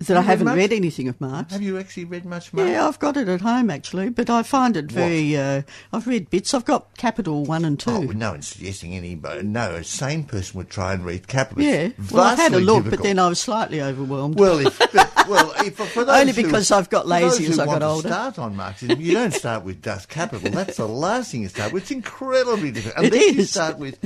That 0.00 0.16
I 0.16 0.20
haven't 0.22 0.48
read 0.48 0.72
anything 0.72 1.08
of 1.08 1.20
Marx. 1.20 1.52
Have 1.52 1.62
you 1.62 1.78
actually 1.78 2.04
read 2.04 2.24
much 2.24 2.52
Marx? 2.52 2.70
Yeah, 2.70 2.86
I've 2.86 2.98
got 2.98 3.16
it 3.16 3.28
at 3.28 3.40
home 3.40 3.70
actually, 3.70 4.10
but 4.10 4.28
I 4.28 4.42
find 4.42 4.76
it 4.76 4.90
very. 4.92 5.36
Uh, 5.36 5.62
I've 5.92 6.06
read 6.06 6.28
bits. 6.30 6.52
I've 6.54 6.64
got 6.64 6.96
Capital 6.96 7.44
one 7.44 7.64
and 7.64 7.78
two. 7.80 7.90
Oh, 7.90 8.00
no 8.02 8.32
one's 8.32 8.48
suggesting 8.48 8.94
any. 8.94 9.14
No, 9.42 9.74
a 9.76 9.84
sane 9.84 10.24
person 10.24 10.58
would 10.58 10.70
try 10.70 10.92
and 10.92 11.04
read 11.04 11.26
Capital. 11.28 11.62
yeah, 11.62 11.88
well, 12.10 12.24
I 12.24 12.34
had 12.34 12.52
a 12.52 12.58
look, 12.60 12.90
but 12.90 13.02
then 13.02 13.18
I 13.18 13.28
was 13.28 13.40
slightly 13.40 13.80
overwhelmed. 13.80 14.38
Well, 14.38 14.58
if, 14.58 14.78
but, 14.92 15.28
well, 15.28 15.52
if, 15.64 15.76
for 15.76 16.04
those 16.04 16.20
Only 16.20 16.32
who- 16.32 16.42
because 16.42 16.70
I've 16.70 16.90
got 16.90 17.06
lazy 17.06 17.46
as 17.46 17.58
I 17.58 17.64
got 17.64 17.82
older. 17.82 18.08
Start 18.08 18.38
on 18.38 18.56
Marxism. 18.56 19.00
You 19.00 19.12
don't 19.14 19.32
start 19.32 19.64
with 19.64 19.82
Das 19.82 20.06
Kapital. 20.06 20.50
That's 20.50 20.76
the 20.76 20.86
last 20.86 21.32
thing 21.32 21.42
you 21.42 21.48
start 21.48 21.72
with. 21.72 21.84
It's 21.84 21.90
incredibly 21.90 22.70
difficult. 22.70 22.96
It 23.06 23.12
Unless 23.12 23.34
you 23.34 23.44
start 23.44 23.78
with 23.78 23.98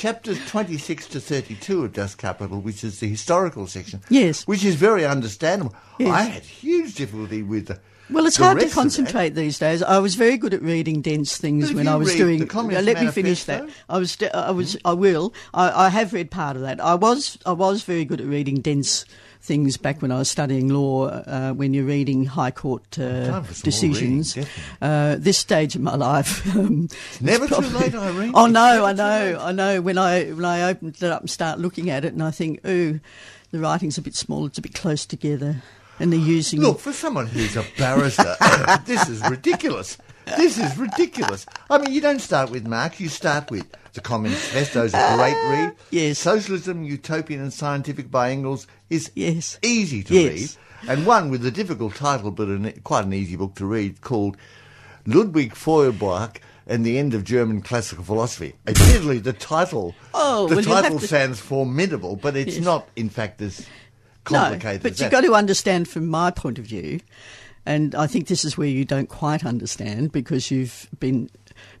chapters 0.00 0.38
twenty-six 0.48 1.06
to 1.08 1.20
thirty-two 1.20 1.84
of 1.84 1.92
Das 1.92 2.14
Kapital, 2.14 2.60
which 2.60 2.82
is 2.82 3.00
the 3.00 3.08
historical 3.08 3.66
section. 3.66 4.00
Yes. 4.08 4.46
which 4.46 4.64
is 4.64 4.74
very 4.74 5.04
understandable. 5.04 5.74
Yes. 5.98 6.10
I 6.10 6.22
had 6.22 6.42
huge 6.42 6.94
difficulty 6.94 7.42
with. 7.42 7.66
The, 7.66 7.78
Well, 8.08 8.26
it's 8.26 8.38
hard 8.38 8.60
to 8.60 8.68
concentrate 8.70 9.34
these 9.34 9.58
days. 9.58 9.82
I 9.82 9.98
was 9.98 10.14
very 10.14 10.38
good 10.38 10.54
at 10.54 10.62
reading 10.62 11.02
dense 11.02 11.36
things 11.36 11.72
when 11.72 11.86
I 11.86 11.96
was 11.96 12.14
doing. 12.14 12.48
let 12.48 13.00
me 13.00 13.10
finish 13.10 13.44
that. 13.44 13.68
I 13.88 13.98
was. 13.98 14.16
I 14.32 14.50
was. 14.50 14.76
I 14.84 14.94
will. 14.94 15.34
I, 15.52 15.86
I 15.86 15.88
have 15.90 16.14
read 16.14 16.30
part 16.30 16.56
of 16.56 16.62
that. 16.62 16.80
I 16.80 16.94
was. 16.94 17.38
I 17.44 17.52
was 17.52 17.82
very 17.82 18.06
good 18.06 18.20
at 18.20 18.26
reading 18.26 18.62
dense 18.62 19.04
things 19.42 19.76
back 19.76 20.02
when 20.02 20.12
I 20.12 20.18
was 20.18 20.30
studying 20.30 20.68
law. 20.68 21.06
Uh, 21.06 21.52
when 21.52 21.72
you're 21.74 21.84
reading 21.86 22.26
high 22.26 22.50
court 22.50 22.98
uh, 22.98 23.26
Time 23.26 23.44
for 23.44 23.54
some 23.54 23.60
more 23.60 23.64
decisions. 23.64 24.36
reading, 24.36 24.50
uh, 24.82 25.16
this 25.18 25.38
stage 25.38 25.74
of 25.74 25.80
my 25.80 25.94
life. 25.96 26.46
Um, 26.56 26.88
never 27.20 27.44
it's 27.44 27.56
too 27.56 27.62
probably- 27.62 27.80
late, 27.80 27.94
Irene. 27.94 28.32
Oh 28.34 28.46
no, 28.46 28.84
I 28.84 28.92
know. 28.92 29.38
I 29.40 29.52
know. 29.52 29.80
When 29.80 29.98
I 29.98 30.24
when 30.30 30.44
I 30.44 30.68
opened 30.70 30.96
it 30.96 31.02
up 31.04 31.20
and 31.22 31.30
start 31.30 31.58
looking 31.58 31.88
at 31.90 32.04
it, 32.04 32.12
and 32.12 32.22
I 32.22 32.30
think, 32.30 32.60
ooh, 32.66 33.00
the 33.50 33.58
writing's 33.58 33.98
a 33.98 34.02
bit 34.02 34.14
small. 34.14 34.46
It's 34.46 34.58
a 34.58 34.62
bit 34.62 34.74
close 34.74 35.06
together. 35.06 35.62
and 35.98 36.12
they're 36.12 36.18
using. 36.20 36.60
Look, 36.60 36.80
for 36.80 36.92
someone 36.92 37.26
who's 37.26 37.56
a 37.56 37.64
barrister, 37.78 38.36
this 38.86 39.08
is 39.08 39.20
ridiculous. 39.28 39.96
This 40.36 40.58
is 40.58 40.76
ridiculous. 40.78 41.46
I 41.68 41.78
mean, 41.78 41.92
you 41.92 42.00
don't 42.00 42.20
start 42.20 42.50
with 42.50 42.66
Marx, 42.66 43.00
you 43.00 43.08
start 43.08 43.50
with 43.50 43.66
the 43.92 44.00
Communist 44.00 44.52
Manifesto 44.54 44.84
is 44.84 44.94
a 44.94 45.16
great 45.16 45.34
uh, 45.34 45.50
read. 45.50 45.72
yes. 45.90 46.18
Socialism, 46.18 46.84
Utopian 46.84 47.40
and 47.40 47.52
Scientific 47.52 48.10
by 48.10 48.30
Engels 48.30 48.66
is 48.88 49.10
Yes. 49.14 49.58
easy 49.62 50.02
to 50.04 50.14
Yes. 50.14 50.32
read. 50.82 50.90
And 50.90 51.06
one 51.06 51.28
with 51.30 51.44
a 51.44 51.50
difficult 51.50 51.94
title, 51.96 52.30
but 52.30 52.48
an, 52.48 52.72
quite 52.84 53.04
an 53.04 53.12
easy 53.12 53.36
book 53.36 53.54
to 53.56 53.66
read, 53.66 54.00
called 54.00 54.36
Ludwig 55.06 55.54
Feuerbach 55.54 56.40
and 56.66 56.86
the 56.86 56.98
End 56.98 57.14
of 57.14 57.24
German 57.24 57.62
Classical 57.62 58.04
Philosophy. 58.04 58.54
Admittedly, 58.66 59.18
the 59.18 59.32
title, 59.32 59.94
Oh, 60.14 60.46
the 60.48 60.56
well, 60.56 60.64
title 60.64 61.00
to- 61.00 61.06
sounds 61.08 61.40
formidable, 61.40 62.14
but 62.16 62.36
it's 62.36 62.54
Yes. 62.56 62.64
not, 62.64 62.88
in 62.94 63.08
fact, 63.10 63.42
as 63.42 63.66
complicated 64.24 64.84
no, 64.84 64.90
but 64.90 65.00
you've 65.00 65.10
got 65.10 65.22
to 65.22 65.34
understand 65.34 65.88
from 65.88 66.06
my 66.06 66.30
point 66.30 66.58
of 66.58 66.64
view, 66.66 67.00
and 67.66 67.94
I 67.94 68.06
think 68.06 68.26
this 68.26 68.44
is 68.44 68.56
where 68.56 68.68
you 68.68 68.84
don't 68.84 69.08
quite 69.08 69.44
understand 69.44 70.12
because 70.12 70.50
you've 70.50 70.88
been 70.98 71.30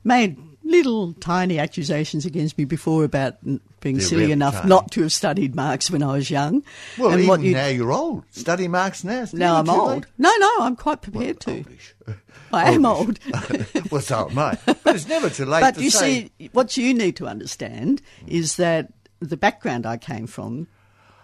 made 0.04 0.38
little 0.62 1.12
tiny 1.14 1.58
accusations 1.58 2.24
against 2.24 2.56
me 2.58 2.64
before 2.64 3.04
about 3.04 3.42
being 3.42 3.96
They're 3.96 4.00
silly 4.00 4.22
really 4.22 4.32
enough 4.32 4.64
not 4.64 4.90
to 4.92 5.02
have 5.02 5.12
studied 5.12 5.54
Marx 5.54 5.90
when 5.90 6.02
I 6.02 6.12
was 6.12 6.30
young. 6.30 6.62
Well, 6.98 7.10
and 7.10 7.22
even 7.22 7.42
you 7.42 7.52
now 7.52 7.66
you're 7.66 7.92
old. 7.92 8.24
Study 8.30 8.68
Marx 8.68 9.02
now. 9.04 9.26
Now 9.32 9.56
I'm 9.56 9.68
old. 9.68 9.90
late. 9.90 10.04
No, 10.18 10.32
no, 10.38 10.50
I'm 10.60 10.76
quite 10.76 11.02
prepared 11.02 11.40
to. 11.40 11.50
Oldish. 11.50 11.94
I 12.52 12.72
am 12.72 12.84
old. 12.84 13.18
well, 13.90 14.00
so 14.00 14.28
am 14.28 14.38
I. 14.38 14.58
But 14.66 14.96
it's 14.96 15.08
never 15.08 15.30
too 15.30 15.44
late 15.44 15.60
but 15.60 15.76
to 15.76 15.82
you 15.82 15.90
say. 15.90 16.30
see, 16.38 16.50
what 16.52 16.76
you 16.76 16.92
need 16.92 17.16
to 17.16 17.26
understand 17.26 18.02
is 18.26 18.56
that 18.56 18.92
the 19.20 19.36
background 19.36 19.86
I 19.86 19.96
came 19.96 20.26
from 20.26 20.66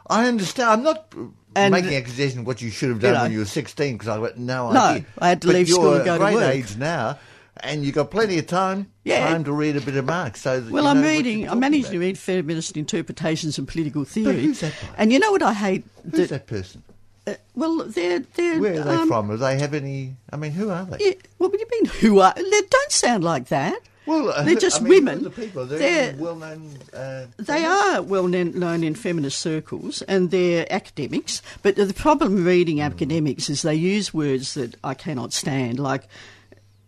I 0.09 0.27
understand. 0.27 0.71
I'm 0.71 0.83
not 0.83 1.13
And- 1.55 1.73
making 1.73 1.95
accusation 1.95 2.41
of 2.41 2.47
what 2.47 2.63
you 2.63 2.71
should 2.71 2.91
have 2.91 3.01
done 3.01 3.11
You 3.11 3.15
know. 3.17 3.23
when 3.25 3.33
you 3.33 3.39
were 3.41 3.45
16 3.45 3.95
because 3.95 4.09
I 4.09 4.19
got 4.19 4.39
no, 4.39 4.71
No, 4.73 4.81
idea. 4.81 5.07
I 5.19 5.29
had 5.29 5.41
to 5.43 5.49
but 5.49 5.55
leave 5.57 5.69
you're 5.69 5.75
school 5.77 5.93
and 5.95 6.03
a 6.03 6.05
go 6.05 6.19
to 6.19 6.25
work. 6.25 6.35
great 6.35 6.51
age 6.55 6.77
now, 6.77 7.19
and 7.59 7.85
you've 7.85 7.95
got 7.95 8.11
plenty 8.11 8.39
of 8.39 8.47
time, 8.47 8.87
Yeah. 9.05 9.29
time 9.29 9.45
to 9.45 9.53
read 9.53 9.77
a 9.77 9.81
bit 9.81 9.97
of 9.97 10.05
Marx. 10.05 10.43
So 10.43 10.61
that 10.61 10.71
Well, 10.73 10.87
I'm 10.87 11.03
reading. 11.03 11.49
I'm 11.49 11.59
managing 11.61 11.91
to 11.93 11.99
read 11.99 12.19
feminist 12.19 12.77
interpretations 12.77 13.59
and 13.59 13.67
political 13.67 14.05
theory. 14.05 14.43
who's 14.43 14.61
that? 14.61 14.73
And 14.99 15.13
you 15.13 15.19
know 15.19 15.33
what 15.33 15.43
I 15.43 15.53
hate? 15.55 15.85
Who's 16.11 16.29
that 16.29 16.47
person? 16.47 16.83
uh, 17.27 17.35
well, 17.57 17.85
they're 17.87 18.21
they're. 18.37 18.61
Where 18.61 18.81
are 18.81 18.85
they 18.85 18.91
um, 18.95 19.09
from? 19.09 19.29
Do 19.31 19.37
they 19.39 19.59
have 19.59 19.75
any? 19.75 20.15
I 20.33 20.37
mean, 20.37 20.53
who 20.53 20.71
are 20.71 20.85
they? 20.85 20.99
Yeah, 21.05 21.13
what 21.39 21.51
do 21.51 21.59
you 21.59 21.67
mean? 21.73 21.87
Who 22.01 22.21
are? 22.21 22.33
They 22.37 22.43
don't 22.71 22.93
sound 22.93 23.25
like 23.25 23.49
that. 23.49 23.79
Well, 24.07 24.31
uh, 24.31 24.45
they're 24.45 24.55
just 24.55 24.81
I 24.81 24.85
mean, 24.85 25.05
women. 25.05 25.25
The 25.25 25.31
people. 25.31 25.67
They're, 25.67 25.79
They're- 25.79 26.17
well-known. 26.17 26.79
Uh, 26.93 27.27
They 27.39 27.65
are 27.65 28.03
well 28.03 28.29
known 28.29 28.59
known 28.59 28.85
in 28.85 28.95
feminist 28.95 29.39
circles 29.41 30.03
and 30.03 30.31
they're 30.31 30.73
academics. 30.73 31.43
But 31.63 31.77
the 31.77 31.93
problem 31.93 32.45
reading 32.45 32.81
academics 32.81 33.51
is 33.51 33.63
they 33.63 33.75
use 33.75 34.15
words 34.15 34.55
that 34.55 34.77
I 34.85 34.95
cannot 34.95 35.33
stand, 35.33 35.79
like 35.81 36.09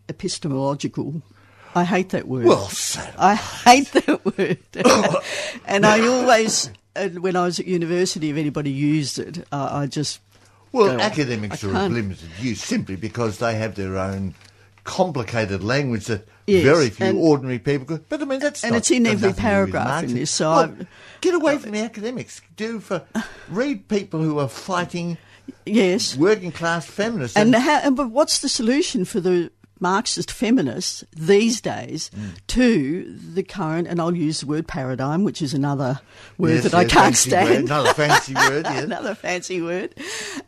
epistemological. 0.09 1.23
I 1.75 1.85
hate 1.85 2.11
that 2.11 2.27
word. 2.27 2.47
Well, 2.47 2.71
I 3.19 3.35
hate 3.35 3.93
that 3.93 4.25
word. 4.25 4.59
and 5.67 5.85
I 5.85 6.07
always, 6.07 6.71
uh, 6.97 7.09
when 7.11 7.37
I 7.37 7.45
was 7.45 7.61
at 7.61 7.67
university, 7.67 8.31
if 8.31 8.37
anybody 8.37 8.71
used 8.71 9.19
it, 9.19 9.47
uh, 9.53 9.69
I 9.73 9.87
just. 9.87 10.21
Well, 10.71 11.01
academics 11.01 11.65
I 11.65 11.69
are 11.69 11.87
of 11.87 11.93
limited 11.93 12.29
use 12.41 12.63
simply 12.63 12.97
because 12.97 13.39
they 13.39 13.55
have 13.55 13.75
their 13.75 13.97
own 13.97 14.35
complicated 14.89 15.63
language 15.63 16.07
that 16.07 16.27
Yes, 16.47 16.65
very 16.65 16.89
few 16.89 17.05
and- 17.07 17.19
ordinary 17.19 17.59
people 17.59 17.87
could. 17.87 18.09
But 18.09 18.23
I 18.23 18.25
mean, 18.25 18.41
that's 18.41 18.65
And 18.65 18.73
not- 18.73 18.79
it's 18.79 18.91
in 18.91 19.07
every 19.07 19.17
nothing 19.17 19.19
to 19.19 19.23
do 19.23 19.29
with 19.29 19.37
paragraph 19.39 20.05
in 20.05 20.15
this, 20.15 20.31
so 20.31 20.51
Well, 20.51 20.75
get 21.21 21.35
away 21.35 21.59
from 21.59 21.73
the 21.73 21.81
academics. 21.81 22.41
Do 22.57 22.81
for 22.81 23.03
read 23.51 23.87
people 23.89 24.21
who 24.23 24.39
are 24.39 24.49
fighting 24.49 25.19
Yes. 25.67 26.17
working 26.17 26.51
class 26.53 26.87
feminists. 26.87 27.37
And, 27.37 27.55
how, 27.55 27.79
and 27.81 27.95
but 27.97 28.11
what's 28.11 28.39
the 28.39 28.49
solution 28.49 29.05
for 29.05 29.21
the 29.21 29.51
Marxist 29.81 30.33
feminists 30.33 31.05
these 31.15 31.61
days 31.61 32.11
Mm. 32.17 32.31
to 32.49 33.17
the 33.35 33.43
current, 33.45 33.87
and 33.87 34.01
I'll 34.01 34.17
use 34.17 34.41
the 34.41 34.47
word 34.47 34.67
paradigm, 34.67 35.23
which 35.23 35.41
is 35.41 35.55
another 35.55 36.01
word 36.39 36.55
Yes, 36.55 36.63
that 36.65 36.75
I 36.75 36.85
can't 36.85 37.15
fancy 37.17 37.31
word, 37.31 37.45
stand. 37.47 37.65
another 37.67 37.95
fancy 37.95 38.35
word. 38.35 38.65
Yes. 38.65 38.85
another 38.91 39.15
fancy 39.15 39.61
word. 39.63 39.95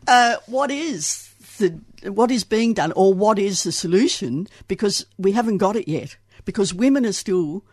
Uh, 0.07 0.35
what 0.47 0.69
is 0.71 1.29
the 1.61 1.79
what 2.11 2.31
is 2.31 2.43
being 2.43 2.73
done, 2.73 2.91
or 2.95 3.13
what 3.13 3.39
is 3.39 3.63
the 3.63 3.71
solution? 3.71 4.47
Because 4.67 5.05
we 5.17 5.31
haven't 5.31 5.57
got 5.57 5.75
it 5.75 5.87
yet. 5.87 6.17
Because 6.45 6.73
women 6.73 7.05
are 7.05 7.13
still. 7.13 7.63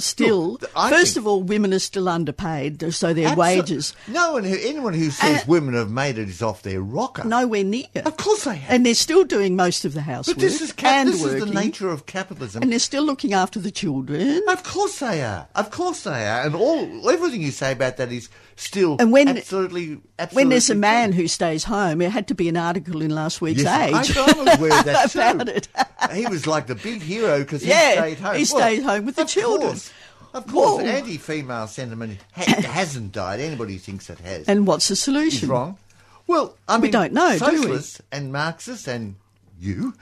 Still, 0.00 0.52
Look, 0.52 0.70
I 0.74 0.90
first 0.90 1.14
think- 1.14 1.22
of 1.22 1.26
all, 1.26 1.42
women 1.42 1.72
are 1.74 1.78
still 1.78 2.08
underpaid, 2.08 2.92
so 2.94 3.12
their 3.14 3.30
Absol- 3.30 3.36
wages 3.36 3.92
No 4.08 4.32
one 4.32 4.44
who 4.44 4.56
anyone 4.62 4.94
who 4.94 5.10
says 5.10 5.42
Uh, 5.42 5.44
women 5.46 5.74
have 5.74 5.90
made 5.90 6.18
it 6.18 6.28
is 6.28 6.42
off 6.42 6.62
their 6.62 6.80
rocker. 6.80 7.24
nowhere 7.24 7.64
near. 7.64 7.84
Of 8.04 8.16
course 8.16 8.44
they 8.44 8.56
have. 8.56 8.70
And 8.74 8.84
they're 8.86 8.94
still 8.94 9.24
doing 9.24 9.56
most 9.56 9.84
of 9.84 9.94
the 9.94 10.02
housework 10.02 10.36
but 10.38 10.40
this 10.42 10.60
is 10.60 10.72
cap- 10.72 10.92
and 11.06 11.08
this 11.12 11.22
is 11.22 11.40
the 11.44 11.46
nature 11.52 11.88
of 11.88 12.06
capitalism. 12.06 12.62
and 12.62 12.72
they're 12.72 12.78
still 12.78 13.04
looking 13.04 13.32
after 13.34 13.58
the 13.58 13.70
children. 13.70 14.42
Of 14.48 14.62
course 14.64 14.98
they 14.98 15.22
are. 15.22 15.48
Of 15.54 15.70
course 15.70 16.02
they 16.02 16.26
are. 16.26 16.42
And 16.46 16.54
all 16.54 17.08
everything 17.10 17.42
you 17.42 17.50
say 17.50 17.72
about 17.72 17.96
that 17.98 18.10
is 18.12 18.28
still 18.56 18.96
And 18.98 19.12
when- 19.12 19.28
absolutely, 19.28 19.98
absolutely 20.18 20.36
When 20.44 20.48
there's 20.50 20.70
a 20.70 20.74
man 20.74 21.12
who 21.12 21.28
stays 21.28 21.64
home, 21.64 22.00
it 22.02 22.10
had 22.10 22.28
to 22.28 22.34
be 22.34 22.48
an 22.48 22.56
article 22.56 23.00
in 23.02 23.10
last 23.14 23.40
week's 23.40 23.62
Yes, 23.62 24.10
Age. 24.10 24.16
I, 24.16 24.22
was 24.32 24.58
aware 24.58 24.78
of 24.78 24.84
that 24.86 25.10
too. 25.10 25.50
It. 25.50 25.68
he 26.14 26.26
was 26.26 26.46
like 26.46 26.66
the 26.66 26.74
big 26.74 27.02
hero 27.02 27.38
because 27.40 27.62
he 27.62 27.68
Yeah, 27.68 27.92
stayed 27.92 28.18
home. 28.18 28.36
he 28.36 28.44
stayed 28.44 28.82
home 28.82 29.06
with 29.06 29.16
the 29.16 29.22
of 29.22 29.28
children. 29.28 29.70
Course, 29.70 29.89
of 30.34 30.46
course, 30.46 30.82
Whoa. 30.82 30.88
anti-female 30.88 31.66
sentiment 31.66 32.18
ha- 32.32 32.62
hasn't 32.62 33.12
died. 33.12 33.40
Anybody 33.40 33.74
who 33.74 33.78
thinks 33.78 34.08
it 34.10 34.18
has 34.20 34.46
And 34.46 34.66
what's 34.66 34.88
the 34.88 34.92
is 34.92 35.02
solution? 35.02 35.48
wrong. 35.48 35.78
Well, 36.26 36.56
I 36.68 36.76
We 36.76 36.82
mean, 36.82 36.90
don't 36.92 37.12
know, 37.12 37.36
do 37.38 37.44
we? 37.44 37.56
socialists 37.56 38.00
and 38.12 38.32
Marxists 38.32 38.86
and 38.86 39.16
you 39.58 39.94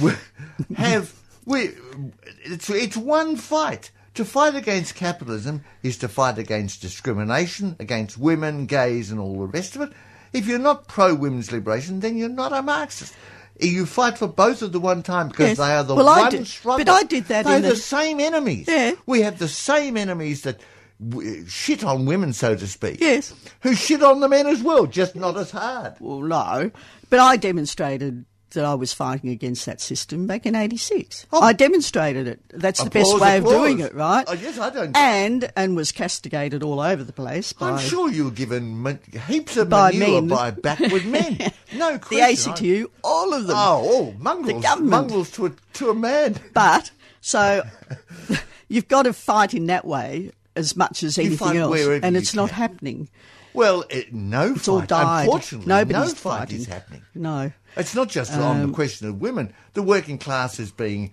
we- 0.00 0.12
have 0.76 1.12
we. 1.44 1.70
It's 2.44 2.68
it's 2.70 2.96
one 2.96 3.36
fight. 3.36 3.90
To 4.14 4.24
fight 4.24 4.54
against 4.54 4.94
capitalism 4.94 5.64
is 5.82 5.98
to 5.98 6.08
fight 6.08 6.38
against 6.38 6.80
discrimination 6.80 7.74
against 7.80 8.16
women, 8.16 8.66
gays, 8.66 9.10
and 9.10 9.18
all 9.18 9.40
the 9.40 9.46
rest 9.46 9.74
of 9.74 9.82
it. 9.82 9.92
If 10.32 10.46
you're 10.46 10.58
not 10.60 10.86
pro 10.86 11.14
women's 11.14 11.50
liberation, 11.50 11.98
then 12.00 12.16
you're 12.16 12.28
not 12.28 12.52
a 12.52 12.62
Marxist. 12.62 13.12
You 13.60 13.86
fight 13.86 14.18
for 14.18 14.26
both 14.26 14.62
at 14.62 14.72
the 14.72 14.80
one 14.80 15.02
time 15.02 15.28
because 15.28 15.50
Yes. 15.50 15.58
they 15.58 15.72
are 15.74 15.84
the 15.84 15.94
Well, 15.94 16.08
I 16.08 16.22
one 16.22 16.30
did- 16.30 16.46
struggle. 16.46 16.84
but 16.84 16.92
I 16.92 17.02
did 17.04 17.26
that 17.28 17.44
They're 17.44 17.56
in 17.56 17.62
the, 17.62 17.68
the- 17.70 17.76
same 17.76 18.18
enemies. 18.20 18.66
Yeah. 18.68 18.92
We 19.06 19.22
have 19.22 19.38
the 19.38 19.46
same 19.48 19.96
enemies 19.96 20.42
that 20.42 20.58
w- 21.08 21.46
shit 21.46 21.84
on 21.84 22.04
women, 22.04 22.32
so 22.32 22.56
to 22.56 22.66
speak. 22.66 23.00
Yes. 23.00 23.32
Who 23.60 23.74
shit 23.74 24.02
on 24.02 24.18
the 24.20 24.28
men 24.28 24.46
as 24.48 24.62
well, 24.62 24.86
just 24.86 25.14
not 25.14 25.36
as 25.36 25.52
hard. 25.52 25.94
Well, 26.00 26.20
no. 26.22 26.70
But 27.10 27.20
I 27.20 27.36
demonstrated 27.36 28.24
that 28.54 28.64
I 28.64 28.74
was 28.74 28.92
fighting 28.92 29.30
against 29.30 29.66
that 29.66 29.80
system 29.80 30.26
back 30.26 30.46
in 30.46 30.54
'86. 30.54 31.26
Oh. 31.32 31.40
I 31.40 31.52
demonstrated 31.52 32.26
it. 32.26 32.40
That's 32.50 32.82
the 32.82 32.90
best 32.90 33.12
way 33.20 33.38
applause. 33.38 33.52
of 33.54 33.58
doing 33.60 33.80
it, 33.80 33.94
right? 33.94 34.24
Oh, 34.26 34.32
yes, 34.32 34.58
I 34.58 34.70
don't- 34.70 34.96
And 34.96 35.52
and 35.56 35.76
was 35.76 35.92
castigated 35.92 36.62
all 36.62 36.80
over 36.80 37.04
the 37.04 37.12
place 37.12 37.52
by 37.52 37.70
I'm 37.72 37.78
sure 37.78 38.10
you 38.10 38.24
were 38.24 38.30
given 38.30 38.98
heaps 39.28 39.56
of 39.56 39.68
By 39.68 39.92
manure 39.92 40.22
men. 40.22 40.28
by 40.28 40.50
backward 40.50 41.06
men. 41.06 41.52
No 41.74 41.94
the 41.94 41.98
question. 41.98 42.52
ACTU, 42.52 42.90
all 43.02 43.34
of 43.34 43.46
them. 43.48 43.56
Oh, 43.58 43.82
oh, 43.84 44.14
mongrels. 44.18 44.62
government. 44.62 44.90
Mongrels 44.90 45.30
to 45.32 45.46
a, 45.46 45.52
to 45.74 45.90
a 45.90 45.94
man. 45.94 46.36
But 46.52 46.92
so 47.20 47.62
you've 48.68 48.86
got 48.88 49.02
to 49.02 49.12
fight 49.12 49.54
in 49.54 49.66
that 49.66 49.84
way 49.84 50.30
as 50.56 50.76
much 50.76 51.02
as 51.02 51.18
anything 51.18 51.56
else, 51.56 51.80
and 52.02 52.16
it's 52.16 52.34
not 52.34 52.50
happening. 52.50 53.08
Well, 53.54 53.84
it, 53.88 54.12
no 54.12 54.52
It's 54.54 54.68
all 54.68 54.80
fight. 54.80 54.88
died. 54.88 55.24
Unfortunately, 55.26 55.66
Nobody's 55.68 56.08
no 56.10 56.14
fight 56.14 56.38
fighting. 56.40 56.56
is 56.58 56.66
happening. 56.66 57.02
No. 57.14 57.52
It's 57.76 57.94
not 57.94 58.08
just 58.08 58.32
on 58.32 58.60
Um, 58.62 58.66
the 58.68 58.72
question 58.74 59.08
of 59.08 59.20
women. 59.20 59.52
The 59.74 59.82
working 59.82 60.18
class 60.18 60.58
is 60.60 60.70
being. 60.70 61.12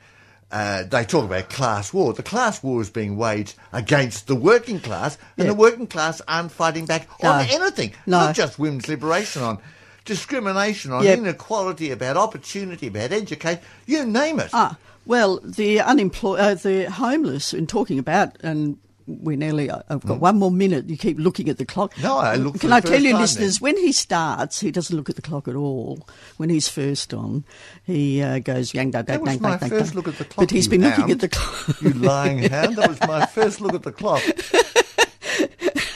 Uh, 0.51 0.83
they 0.83 1.05
talk 1.05 1.23
about 1.23 1.49
class 1.49 1.93
war. 1.93 2.11
The 2.13 2.23
class 2.23 2.61
war 2.61 2.81
is 2.81 2.89
being 2.89 3.15
waged 3.15 3.55
against 3.71 4.27
the 4.27 4.35
working 4.35 4.81
class, 4.81 5.17
and 5.37 5.45
Yeah. 5.45 5.53
the 5.53 5.57
working 5.57 5.87
class 5.87 6.21
aren't 6.27 6.51
fighting 6.51 6.85
back 6.85 7.07
on 7.23 7.45
anything. 7.45 7.93
No. 8.05 8.19
Not 8.25 8.35
just 8.35 8.59
women's 8.59 8.89
liberation, 8.89 9.43
on 9.43 9.59
discrimination, 10.03 10.91
on 10.91 11.03
Yep. 11.05 11.19
inequality, 11.19 11.91
about 11.91 12.17
opportunity, 12.17 12.87
about 12.87 13.11
education. 13.13 13.61
You 13.85 14.05
name 14.05 14.39
it. 14.41 14.49
Ah, 14.51 14.75
well, 15.05 15.39
the 15.43 15.79
unemployed, 15.79 16.39
uh, 16.39 16.53
the 16.55 16.89
homeless, 16.91 17.53
in 17.53 17.65
talking 17.65 17.97
about, 17.97 18.35
and 18.43 18.77
we're 19.07 19.37
nearly, 19.37 19.69
I've 19.69 20.05
got 20.05 20.19
one 20.19 20.37
more 20.39 20.51
minute. 20.51 20.89
You 20.89 20.97
keep 20.97 21.17
looking 21.19 21.49
at 21.49 21.57
the 21.57 21.65
clock. 21.65 21.97
No, 21.99 22.17
I 22.17 22.35
look 22.35 22.59
Can 22.59 22.71
I 22.71 22.79
tell 22.79 23.01
you, 23.01 23.17
listeners, 23.17 23.59
when 23.61 23.77
he 23.77 23.91
starts, 23.91 24.59
he 24.59 24.71
doesn't 24.71 24.95
look 24.95 25.09
at 25.09 25.15
the 25.15 25.21
clock 25.21 25.47
at 25.47 25.55
all. 25.55 26.07
When 26.37 26.49
he's 26.49 26.67
first 26.67 27.13
on, 27.13 27.43
he 27.83 28.21
uh, 28.21 28.39
goes, 28.39 28.73
yang, 28.73 28.91
dang, 28.91 29.05
That 29.05 29.13
dang, 29.13 29.21
was 29.21 29.29
dang, 29.33 29.41
my 29.41 29.57
dang, 29.57 29.69
first 29.69 29.91
dang. 29.91 29.95
look 29.95 30.07
at 30.07 30.17
the 30.17 30.25
clock. 30.25 30.47
But 30.47 30.51
he's 30.51 30.67
been 30.67 30.81
looking 30.81 31.11
at 31.11 31.19
the 31.19 31.29
clock. 31.29 31.81
you 31.81 31.89
lying 31.93 32.49
hound. 32.49 32.75
That 32.77 32.89
was 32.89 32.99
my 33.01 33.25
first 33.33 33.61
look 33.61 33.73
at 33.73 33.83
the 33.83 33.91
clock. 33.91 34.21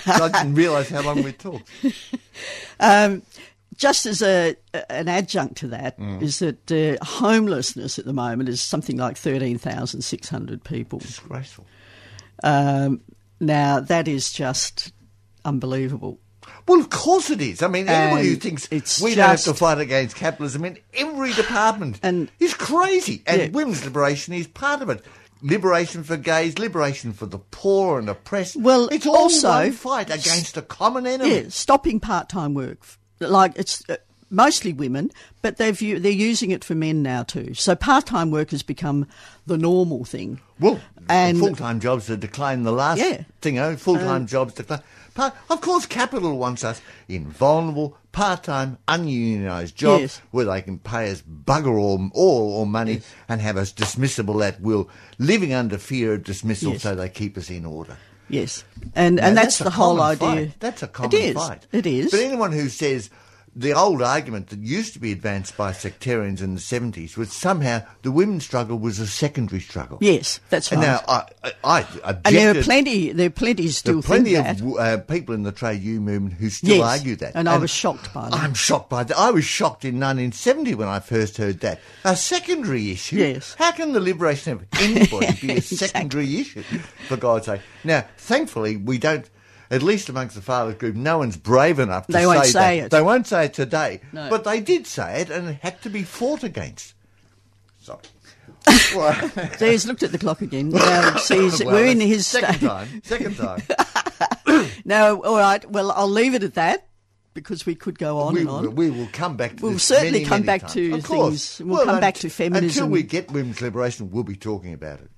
I 0.07 0.29
didn't 0.29 0.55
realise 0.55 0.89
how 0.89 1.01
long 1.01 1.23
we 1.23 1.31
talked. 1.31 1.69
Um, 2.79 3.21
just 3.77 4.05
as 4.05 4.21
a, 4.21 4.55
an 4.89 5.07
adjunct 5.07 5.55
to 5.59 5.67
that 5.69 5.97
Mm. 5.97 6.21
is 6.21 6.39
that 6.39 6.69
uh, 6.71 7.03
homelessness 7.03 7.97
at 7.97 8.03
the 8.05 8.11
moment 8.13 8.49
is 8.49 8.61
something 8.61 8.97
like 8.97 9.15
13,600 9.17 10.63
people. 10.65 10.99
Disgraceful. 10.99 11.65
Um, 12.43 13.01
now, 13.39 13.79
that 13.79 14.07
is 14.07 14.31
just 14.31 14.91
unbelievable. 15.43 16.19
Well, 16.67 16.79
of 16.79 16.89
course 16.89 17.29
it 17.29 17.41
is. 17.41 17.61
I 17.61 17.67
mean, 17.67 17.87
anyone 17.87 18.23
who 18.23 18.35
thinks 18.35 18.67
it's 18.71 18.99
we 19.01 19.13
don't 19.15 19.29
have 19.29 19.41
to 19.43 19.53
fight 19.53 19.77
against 19.79 20.15
capitalism 20.15 20.65
in 20.65 20.79
every 20.93 21.31
department 21.33 21.99
And- 22.01 22.31
is 22.39 22.53
crazy. 22.55 23.23
And 23.27 23.41
Yeah. 23.41 23.47
women's 23.49 23.83
liberation 23.85 24.33
is 24.33 24.47
part 24.47 24.81
of 24.81 24.89
it. 24.89 25.03
Liberation 25.41 26.03
for 26.03 26.17
gays, 26.17 26.57
liberation 26.57 27.13
for 27.13 27.27
the 27.27 27.37
poor 27.37 27.99
and 27.99 28.09
oppressed. 28.09 28.55
Well, 28.55 28.87
it's 28.91 29.05
also- 29.05 29.69
fight 29.71 30.09
against 30.09 30.57
a 30.57 30.61
common 30.63 31.05
enemy. 31.05 31.35
Yeah, 31.35 31.43
stopping 31.49 31.99
part-time 31.99 32.53
work. 32.55 32.79
Like 33.19 33.53
it's 33.55 33.83
uh, 33.89 33.97
mostly 34.29 34.73
women, 34.73 35.11
but 35.41 35.57
they've 35.57 35.77
they're 35.79 36.11
using 36.11 36.51
it 36.51 36.63
for 36.63 36.75
men 36.75 37.01
now 37.03 37.23
too. 37.23 37.53
So 37.53 37.75
part-time 37.75 38.31
work 38.31 38.51
has 38.51 38.63
become 38.63 39.07
the 39.45 39.57
normal 39.57 40.05
thing. 40.05 40.39
Well, 40.59 40.79
And- 41.09 41.37
full-time 41.39 41.79
jobs 41.79 42.09
are 42.09 42.17
declining. 42.17 42.63
The 42.63 42.71
last 42.71 42.99
Yeah. 42.99 43.23
thing, 43.41 43.59
oh, 43.59 43.75
full-time 43.75 44.23
um, 44.23 44.27
jobs 44.27 44.53
decline. 44.53 44.81
Part, 45.13 45.33
of 45.49 45.61
course, 45.61 45.85
capital 45.85 46.37
wants 46.37 46.63
us 46.65 46.81
in 47.07 47.27
vulnerable, 47.29 47.95
part-time, 48.11 48.77
ununionised 48.87 49.75
jobs 49.75 50.01
Yes. 50.01 50.21
where 50.31 50.45
they 50.45 50.61
can 50.61 50.79
pay 50.79 51.09
us 51.11 51.21
bugger 51.21 51.79
all, 51.79 52.09
all 52.13 52.51
or 52.53 52.65
money 52.65 53.01
and 53.29 53.39
have 53.41 53.55
us 53.55 53.71
dismissible 53.71 54.45
at 54.45 54.59
will, 54.59 54.89
living 55.19 55.53
under 55.53 55.77
fear 55.77 56.13
of 56.15 56.23
dismissal, 56.23 56.73
Yes. 56.73 56.81
so 56.81 56.95
they 56.95 57.07
keep 57.09 57.37
us 57.37 57.49
in 57.49 57.65
order. 57.65 57.97
Yes, 58.27 58.63
and 58.95 59.17
Now, 59.17 59.27
and 59.27 59.37
that's, 59.37 59.61
a 59.61 59.65
the 59.65 59.69
whole 59.69 60.01
idea. 60.01 60.17
fight. 60.27 60.51
That's 60.59 60.81
a 60.83 60.87
common 60.87 61.13
it 61.13 61.23
is. 61.23 61.33
fight. 61.35 61.67
It 61.71 61.85
is. 61.85 62.09
But 62.11 62.21
anyone 62.21 62.51
who 62.53 62.69
says 62.69 63.09
the 63.57 63.71
old 63.73 64.01
argument 64.01 64.47
that 64.49 64.59
used 64.59 64.93
to 64.93 64.99
be 64.99 65.11
advanced 65.13 65.55
by 65.55 65.71
sectarians 65.71 66.41
in 66.41 66.55
the 66.55 66.59
70s 66.59 67.15
was 67.15 67.31
somehow 67.31 67.81
the 68.01 68.11
women's 68.11 68.43
struggle 68.43 68.77
was 68.77 68.99
a 68.99 69.07
secondary 69.07 69.61
struggle. 69.61 69.97
yes, 70.01 70.39
that's 70.49 70.71
right. 70.71 70.77
And 70.77 70.81
now 70.85 71.01
I, 71.07 71.23
I, 71.43 71.51
I 71.63 71.79
objected. 71.79 72.25
and 72.25 72.35
there 72.35 72.59
are 72.59 72.63
plenty. 72.63 73.11
There 73.13 73.27
are 73.27 73.29
plenty 73.29 73.67
still 73.69 74.01
plenty 74.01 74.35
of 74.35 74.61
uh, 74.77 74.97
people 74.99 75.33
in 75.35 75.43
the 75.43 75.51
trade 75.51 75.81
union 75.81 76.03
movement 76.03 76.33
who 76.33 76.49
still 76.49 76.77
Yes, 76.77 76.99
argue 76.99 77.15
that. 77.17 77.31
and 77.35 77.47
I 77.47 77.57
was 77.57 77.69
shocked 77.71 78.13
by 78.13 78.29
that. 78.29 78.33
I'm 78.39 78.53
shocked 78.53 78.89
by 78.89 79.03
that. 79.05 79.17
I 79.17 79.31
was 79.31 79.45
shocked 79.45 79.85
in 79.85 79.95
1970 79.95 80.75
when 80.75 80.87
I 80.87 80.99
first 80.99 81.37
heard 81.37 81.61
that. 81.61 81.79
A 82.03 82.15
secondary 82.15 82.91
issue? 82.91 83.17
Yes. 83.17 83.55
How 83.57 83.71
can 83.71 83.93
the 83.93 83.99
liberation 84.01 84.53
of 84.53 84.65
anybody 84.79 85.31
be 85.41 85.51
a 85.51 85.55
Exactly. 85.57 85.61
secondary 85.87 86.39
issue, 86.41 86.63
for 87.07 87.15
God's 87.17 87.45
sake? 87.45 87.61
Now, 87.83 88.05
thankfully, 88.17 88.75
we 88.77 88.97
don't, 88.97 89.29
at 89.71 89.81
least 89.83 90.09
amongst 90.09 90.35
the 90.35 90.41
fathers 90.41 90.75
group, 90.75 90.95
no 90.95 91.17
one's 91.19 91.37
brave 91.37 91.79
enough 91.79 92.07
to 92.07 92.11
They 92.13 92.19
say 92.21 92.25
won't 92.27 92.39
that. 92.43 92.47
say 92.47 92.79
it. 92.79 92.91
They 92.91 93.01
won't 93.01 93.27
say 93.27 93.45
it 93.45 93.53
today. 93.53 94.01
No. 94.13 94.29
But 94.29 94.43
they 94.43 94.59
did 94.59 94.85
say 94.87 95.21
it, 95.21 95.29
and 95.29 95.47
it 95.49 95.59
had 95.61 95.81
to 95.83 95.89
be 95.89 96.03
fought 96.03 96.43
against. 96.43 96.93
Sorry. 97.79 97.99
Well, 98.95 99.31
There's 99.59 99.85
looked 99.85 100.01
at 100.03 100.11
the 100.11 100.17
clock 100.17 100.41
again. 100.41 100.69
Now, 100.69 101.15
sees 101.17 101.63
well, 101.63 101.75
we're 101.75 101.85
in 101.85 101.99
his 101.99 102.25
second 102.25 102.55
sta- 102.55 102.67
time. 102.67 103.01
Second 103.03 103.35
time. 103.37 103.61
No, 104.85 105.21
all 105.23 105.37
right. 105.37 105.69
Well, 105.69 105.91
I'll 105.91 106.07
leave 106.09 106.33
it 106.33 106.43
at 106.43 106.53
that 106.53 106.87
because 107.33 107.65
we 107.65 107.75
could 107.75 107.99
go 107.99 108.19
on 108.19 108.35
we, 108.35 108.41
and 108.41 108.49
on. 108.49 108.75
we 108.75 108.89
will 108.89 109.09
come 109.11 109.35
back 109.35 109.57
to 109.57 109.63
We'll 109.65 109.79
certainly 109.79 110.11
many, 110.11 110.25
come 110.25 110.45
many 110.45 110.45
back 110.45 110.61
times. 110.61 110.73
to 110.73 111.01
things. 111.01 111.61
We'll 111.63 111.83
come 111.85 111.99
back 111.99 112.15
to 112.15 112.29
feminism. 112.29 112.85
Until 112.85 112.93
we 112.93 113.03
get 113.03 113.31
women's 113.31 113.61
liberation, 113.61 114.11
we'll 114.11 114.23
be 114.23 114.35
talking 114.35 114.73
about 114.73 114.99
it. 115.01 115.09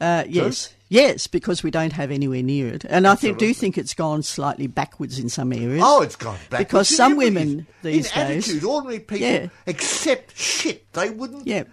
Uh, 0.00 0.22
yes, 0.28 0.72
yes, 0.88 1.26
because 1.26 1.64
we 1.64 1.72
don't 1.72 1.92
have 1.92 2.12
anywhere 2.12 2.40
near 2.42 2.68
it, 2.68 2.84
and 2.84 3.04
I 3.04 3.16
think 3.16 3.36
do 3.38 3.52
think 3.52 3.76
it's 3.76 3.94
gone 3.94 4.22
slightly 4.22 4.68
backwards 4.68 5.18
in 5.18 5.28
some 5.28 5.52
areas. 5.52 5.82
Oh, 5.84 6.02
it's 6.02 6.14
gone 6.14 6.38
back. 6.50 6.60
Because 6.60 6.88
some 6.88 7.16
women 7.16 7.66
these 7.82 8.06
in 8.12 8.28
days- 8.28 8.46
attitude, 8.48 8.62
ordinary 8.64 9.00
people 9.00 9.26
Yeah. 9.26 9.48
accept 9.66 10.36
shit 10.38 10.92
they 10.92 11.10
wouldn't 11.10 11.48
Yeah. 11.48 11.64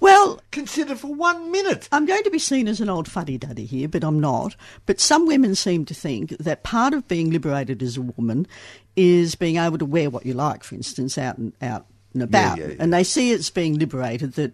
Well, 0.00 0.40
consider 0.52 0.94
for 0.94 1.12
one 1.12 1.50
minute. 1.50 1.88
I'm 1.90 2.06
going 2.06 2.22
to 2.22 2.30
be 2.30 2.38
seen 2.38 2.68
as 2.68 2.80
an 2.80 2.88
old 2.88 3.08
fuddy 3.10 3.36
duddy 3.36 3.64
here, 3.66 3.88
but 3.88 4.04
I'm 4.04 4.20
not. 4.20 4.54
But 4.86 5.00
some 5.00 5.26
women 5.26 5.56
seem 5.56 5.84
to 5.86 5.94
think 5.94 6.36
that 6.38 6.62
part 6.62 6.94
of 6.94 7.08
being 7.08 7.30
liberated 7.32 7.82
as 7.82 7.96
a 7.96 8.02
woman 8.02 8.46
is 8.94 9.34
being 9.34 9.56
able 9.56 9.78
to 9.78 9.84
wear 9.86 10.08
what 10.08 10.24
you 10.24 10.34
like, 10.34 10.62
for 10.62 10.76
instance, 10.76 11.18
out 11.18 11.36
and 11.36 11.52
out 11.60 11.86
and 12.14 12.22
about. 12.22 12.58
yeah, 12.58 12.68
yeah. 12.68 12.74
And 12.78 12.92
they 12.92 13.02
see 13.02 13.32
it's 13.32 13.50
being 13.50 13.76
liberated 13.78 14.34
that 14.34 14.52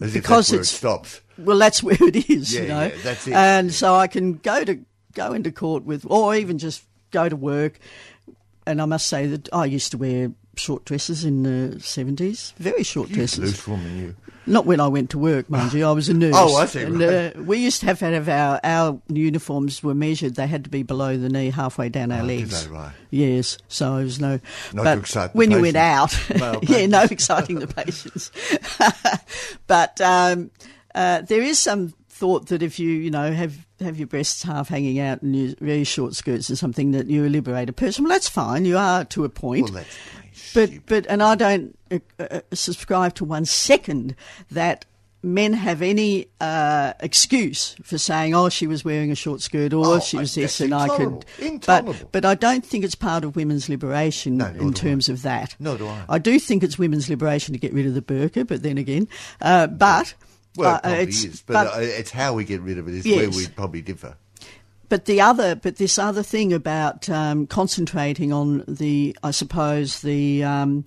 As 0.00 0.12
Because 0.12 0.48
that's 0.48 0.50
where 0.50 0.60
it's- 0.60 0.72
it 0.72 0.76
stops. 0.76 1.20
Well, 1.44 1.58
that's 1.58 1.82
where 1.82 1.96
it 2.00 2.28
is, 2.30 2.54
Yeah, 2.54 2.60
you 2.62 2.68
know. 2.68 2.82
yeah, 2.86 2.94
that's 3.02 3.26
it. 3.26 3.32
And 3.34 3.72
so 3.72 3.94
I 3.94 4.06
can 4.06 4.34
go 4.34 4.64
to 4.64 4.78
go 5.14 5.32
into 5.32 5.52
court 5.52 5.84
with, 5.84 6.04
or 6.08 6.34
even 6.34 6.58
just 6.58 6.84
go 7.10 7.28
to 7.28 7.36
work. 7.36 7.78
And 8.66 8.80
I 8.80 8.84
must 8.84 9.06
say 9.08 9.26
that 9.26 9.48
I 9.52 9.64
used 9.66 9.90
to 9.90 9.98
wear 9.98 10.30
short 10.56 10.84
dresses 10.84 11.24
in 11.24 11.42
the 11.42 11.80
seventies, 11.80 12.52
very 12.58 12.82
short 12.84 13.10
dresses. 13.10 13.38
Loose 13.40 13.66
woman, 13.66 13.98
you. 13.98 14.16
Not 14.44 14.66
when 14.66 14.80
I 14.80 14.88
went 14.88 15.10
to 15.10 15.18
work, 15.18 15.48
mind 15.48 15.72
you. 15.72 15.86
I 15.86 15.92
was 15.92 16.08
a 16.08 16.14
nurse. 16.14 16.34
Oh, 16.36 16.56
I 16.56 16.66
see, 16.66 16.82
And, 16.82 16.98
right. 17.00 17.36
uh, 17.36 17.42
we 17.42 17.58
used 17.58 17.78
to 17.80 17.86
have 17.86 18.00
to 18.00 18.06
have 18.06 18.28
our, 18.28 18.58
our 18.64 19.00
uniforms 19.08 19.82
were 19.84 19.94
measured. 19.94 20.34
They 20.34 20.48
had 20.48 20.64
to 20.64 20.70
be 20.70 20.82
below 20.82 21.16
the 21.16 21.28
knee, 21.28 21.50
halfway 21.50 21.88
down 21.90 22.10
our 22.10 22.22
Oh, 22.22 22.26
did 22.26 22.40
legs. 22.40 22.64
they? 22.66 22.70
Right. 22.72 22.92
Yes. 23.10 23.56
So 23.68 23.94
there 23.96 24.04
was 24.04 24.20
no. 24.20 24.40
Not 24.72 24.84
but 24.84 24.94
to 24.96 25.00
excite 25.00 25.32
the 25.32 25.38
when 25.38 25.52
you 25.52 25.60
went 25.60 25.76
out, 25.76 26.12
yeah, 26.68 26.86
no 26.86 27.02
exciting 27.02 27.60
the 27.60 27.68
patients. 27.68 28.32
but 29.68 30.00
um, 30.00 30.50
uh, 30.94 31.22
there 31.22 31.42
is 31.42 31.58
some 31.58 31.94
thought 32.08 32.46
that 32.48 32.62
if 32.62 32.78
you, 32.78 32.90
you 32.90 33.10
know, 33.10 33.32
have 33.32 33.66
have 33.80 33.98
your 33.98 34.06
breasts 34.06 34.42
half 34.42 34.68
hanging 34.68 35.00
out 35.00 35.22
and 35.22 35.34
your 35.34 35.54
very 35.60 35.84
short 35.84 36.14
skirts 36.14 36.50
or 36.50 36.56
something, 36.56 36.92
that 36.92 37.08
you're 37.08 37.26
a 37.26 37.30
liberated 37.30 37.76
person. 37.76 38.04
Well, 38.04 38.12
that's 38.12 38.28
fine. 38.28 38.64
You 38.64 38.78
are 38.78 39.04
to 39.06 39.24
a 39.24 39.28
point. 39.28 39.64
Well, 39.64 39.82
that's 39.82 40.54
But 40.54 40.86
but 40.86 41.06
and 41.08 41.22
I 41.22 41.34
don't 41.34 41.76
uh, 41.90 41.98
uh, 42.20 42.40
subscribe 42.52 43.14
to 43.16 43.24
one 43.24 43.44
second 43.44 44.14
that 44.50 44.84
men 45.24 45.52
have 45.52 45.82
any 45.82 46.26
uh, 46.40 46.92
excuse 47.00 47.76
for 47.82 47.96
saying, 47.98 48.34
"Oh, 48.34 48.48
she 48.48 48.66
was 48.66 48.84
wearing 48.84 49.10
a 49.10 49.14
short 49.14 49.40
skirt," 49.40 49.72
or 49.72 49.84
Oh, 49.86 50.00
she 50.00 50.18
was 50.18 50.34
this, 50.34 50.60
and 50.60 50.74
I 50.74 50.88
could. 50.88 51.24
intolerable. 51.38 51.94
But 51.94 52.12
but 52.12 52.24
I 52.24 52.34
don't 52.34 52.64
think 52.64 52.84
it's 52.84 52.94
part 52.94 53.24
of 53.24 53.34
women's 53.36 53.68
liberation 53.68 54.36
No, 54.36 54.46
in 54.46 54.72
terms 54.72 55.08
of 55.08 55.22
that. 55.22 55.56
No, 55.58 55.76
do 55.76 55.86
I. 55.88 56.04
I 56.08 56.18
do 56.18 56.38
think 56.38 56.62
it's 56.62 56.78
women's 56.78 57.08
liberation 57.08 57.52
to 57.52 57.58
get 57.58 57.72
rid 57.72 57.86
of 57.86 57.94
the 57.94 58.02
burqa, 58.02 58.46
but 58.46 58.62
then 58.62 58.78
again, 58.78 59.08
uh, 59.40 59.66
but. 59.66 60.14
Well, 60.56 60.74
uh, 60.74 60.76
it 60.76 60.82
probably 60.82 61.02
it's, 61.04 61.24
is, 61.24 61.42
but, 61.42 61.66
uh, 61.66 61.80
it's 61.80 62.10
how 62.10 62.34
we 62.34 62.44
get 62.44 62.60
rid 62.60 62.78
of 62.78 62.88
it 62.88 62.94
is 62.94 63.06
where 63.06 63.30
we 63.30 63.46
probably 63.48 63.82
differ. 63.82 64.16
but 64.88 65.06
the 65.06 65.20
other, 65.20 65.54
but 65.54 65.76
this 65.76 65.98
other 65.98 66.22
thing 66.22 66.52
about 66.52 67.08
um, 67.08 67.46
concentrating 67.46 68.32
on 68.32 68.64
the, 68.68 69.16
I 69.22 69.30
suppose, 69.30 70.02
the 70.02 70.44
um, 70.44 70.84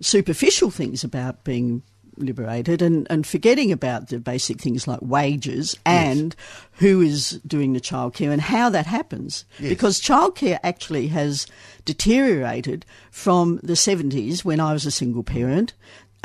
superficial 0.00 0.70
things 0.70 1.04
about 1.04 1.44
being 1.44 1.82
liberated 2.18 2.82
and, 2.82 3.06
and 3.10 3.26
forgetting 3.26 3.72
about 3.72 4.08
the 4.08 4.18
basic 4.18 4.60
things 4.60 4.88
like 4.88 5.00
wages 5.02 5.76
and 5.84 6.34
who 6.72 7.00
is 7.00 7.40
doing 7.46 7.72
the 7.72 7.80
childcare 7.80 8.30
and 8.30 8.40
how 8.40 8.68
that 8.70 8.86
happens. 8.86 9.44
Yes. 9.58 9.68
Because 9.68 10.00
childcare 10.00 10.58
actually 10.62 11.08
has 11.08 11.46
deteriorated 11.84 12.84
from 13.10 13.60
the 13.62 13.74
70s 13.74 14.44
when 14.44 14.60
I 14.60 14.72
was 14.72 14.86
a 14.86 14.90
single 14.90 15.22
parent. 15.22 15.74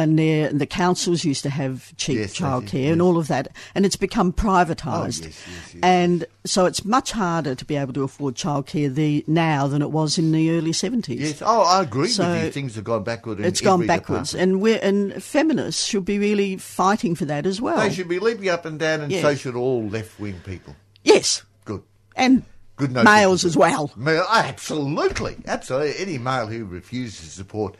And 0.01 0.59
the 0.59 0.65
councils 0.65 1.23
used 1.23 1.43
to 1.43 1.49
have 1.49 1.95
cheap 1.97 2.17
Yes, 2.17 2.35
childcare 2.35 2.91
and 2.91 3.01
all 3.01 3.17
of 3.17 3.27
that, 3.27 3.49
and 3.75 3.85
it's 3.85 3.95
become 3.95 4.33
privatised. 4.33 5.23
Oh, 5.23 5.27
yes, 5.27 5.45
yes, 5.47 5.73
yes, 5.73 5.75
and 5.83 6.25
so 6.45 6.65
it's 6.65 6.83
much 6.83 7.11
harder 7.11 7.55
to 7.55 7.65
be 7.65 7.75
able 7.75 7.93
to 7.93 8.03
afford 8.03 8.35
childcare 8.35 8.93
the, 8.93 9.23
now 9.27 9.67
than 9.67 9.81
it 9.81 9.91
was 9.91 10.17
in 10.17 10.31
the 10.31 10.51
early 10.51 10.71
70s. 10.71 11.19
Yes. 11.19 11.41
Oh, 11.45 11.61
I 11.61 11.83
agree 11.83 12.07
So, 12.09 12.27
with 12.29 12.45
you. 12.45 12.51
Things 12.51 12.75
have 12.75 12.83
gone 12.83 13.03
backward. 13.03 13.39
In 13.39 13.45
It's 13.45 13.61
gone 13.61 13.85
backwards, 13.85 14.31
department. 14.31 14.53
and 14.53 14.61
we're 14.61 14.79
and 14.81 15.23
feminists 15.23 15.85
should 15.85 16.05
be 16.05 16.17
really 16.19 16.57
fighting 16.57 17.15
for 17.15 17.25
that 17.25 17.45
as 17.45 17.61
well. 17.61 17.77
They 17.77 17.93
should 17.93 18.09
be 18.09 18.19
leaping 18.19 18.49
up 18.49 18.65
and 18.65 18.79
down, 18.79 19.01
and 19.01 19.13
so 19.13 19.35
should 19.35 19.55
all 19.55 19.87
left-wing 19.87 20.41
people. 20.43 20.75
Yes, 21.03 21.43
Good. 21.65 21.83
and 22.15 22.43
Good 22.77 22.91
males 22.91 23.45
as 23.45 23.55
well. 23.55 23.91
Male, 23.95 24.25
absolutely, 24.27 25.37
absolutely. 25.45 25.93
Any 25.99 26.17
male 26.17 26.47
who 26.47 26.65
refuses 26.65 27.19
to 27.19 27.25
support 27.27 27.75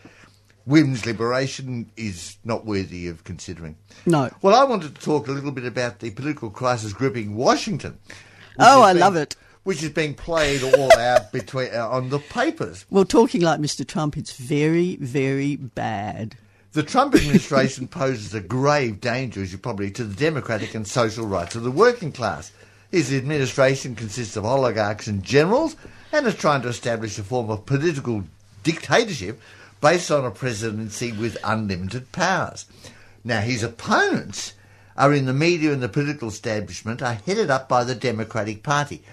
women's 0.66 1.06
liberation 1.06 1.92
is 1.98 2.38
not 2.44 2.66
worthy 2.66 3.08
of 3.08 3.24
considering. 3.24 3.76
No. 4.06 4.30
Well, 4.42 4.56
I 4.56 4.64
wanted 4.64 4.96
to 4.96 5.02
talk 5.02 5.28
a 5.28 5.32
little 5.32 5.52
bit 5.52 5.66
about 5.66 6.00
the 6.00 6.12
political 6.12 6.50
crisis 6.50 6.94
gripping 6.94 7.36
Washington. 7.36 7.98
Oh, 8.60 8.82
I 8.82 8.94
being- 8.94 9.02
love 9.02 9.16
it. 9.16 9.36
Which 9.64 9.84
is 9.84 9.90
being 9.90 10.16
played 10.16 10.64
all 10.64 10.98
out 10.98 11.32
between 11.32 11.70
uh, 11.74 11.88
on 11.88 12.10
the 12.10 12.18
papers. 12.18 12.84
Well, 12.90 13.06
talking 13.06 13.42
like 13.42 13.60
Mr. 13.60 13.88
Trump, 13.88 14.18
it's 14.18 14.34
very, 14.34 14.96
very 14.96 15.56
bad. 15.56 16.36
The 16.74 16.82
Trump 16.82 17.14
administration 17.14 17.88
poses 17.90 18.34
a 18.34 18.40
grave 18.42 19.02
danger, 19.02 19.44
as 19.44 19.52
you 19.52 19.60
probably, 19.60 19.92
to 19.92 20.04
the 20.04 20.16
democratic 20.16 20.74
and 20.74 20.88
social 20.88 21.28
rights 21.28 21.54
of 21.56 21.62
the 21.62 21.70
working 21.70 22.12
class. 22.12 22.52
His 22.92 23.14
administration 23.14 23.94
consists 23.96 24.36
of 24.36 24.46
oligarchs 24.46 25.06
and 25.06 25.22
generals 25.22 25.76
and 26.12 26.26
is 26.26 26.36
trying 26.36 26.64
to 26.64 26.68
establish 26.70 27.20
a 27.20 27.24
form 27.24 27.50
of 27.52 27.66
political 27.68 28.24
dictatorship 28.64 29.40
based 29.82 30.12
on 30.12 30.24
a 30.26 30.32
presidency 30.32 31.12
with 31.12 31.38
unlimited 31.44 32.12
powers. 32.12 32.66
Now, 33.24 33.42
his 33.42 33.64
opponents 33.64 34.54
are 34.96 35.14
in 35.14 35.26
the 35.26 35.34
media 35.34 35.74
and 35.74 35.82
the 35.82 35.90
political 35.90 36.30
establishment 36.30 37.02
are 37.02 37.16
headed 37.16 37.50
up 37.50 37.68
by 37.68 37.84
the 37.84 37.96
Democratic 37.96 38.64
Party. 38.64 39.04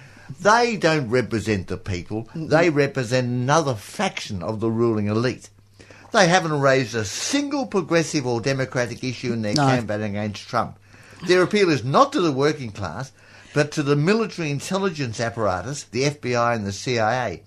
They 0.40 0.76
don't 0.76 1.08
represent 1.08 1.68
the 1.68 1.78
people, 1.78 2.28
they 2.34 2.68
represent 2.68 3.26
another 3.26 3.74
faction 3.74 4.42
of 4.42 4.60
the 4.60 4.70
ruling 4.70 5.06
elite. 5.06 5.48
They 6.12 6.28
haven't 6.28 6.60
raised 6.60 6.94
a 6.94 7.04
single 7.04 7.66
progressive 7.66 8.26
or 8.26 8.40
democratic 8.40 9.02
issue 9.04 9.32
in 9.32 9.42
their 9.42 9.54
No. 9.54 9.66
campaign 9.66 10.02
against 10.02 10.46
Trump. 10.48 10.78
Their 11.26 11.42
appeal 11.42 11.70
is 11.70 11.84
not 11.84 12.12
to 12.12 12.20
the 12.20 12.32
working 12.32 12.70
class, 12.72 13.12
but 13.54 13.72
to 13.72 13.82
the 13.82 13.96
military 13.96 14.50
intelligence 14.50 15.18
apparatus, 15.20 15.84
the 15.84 16.04
FBI 16.04 16.54
and 16.54 16.66
the 16.66 16.72
CIA. 16.72 17.42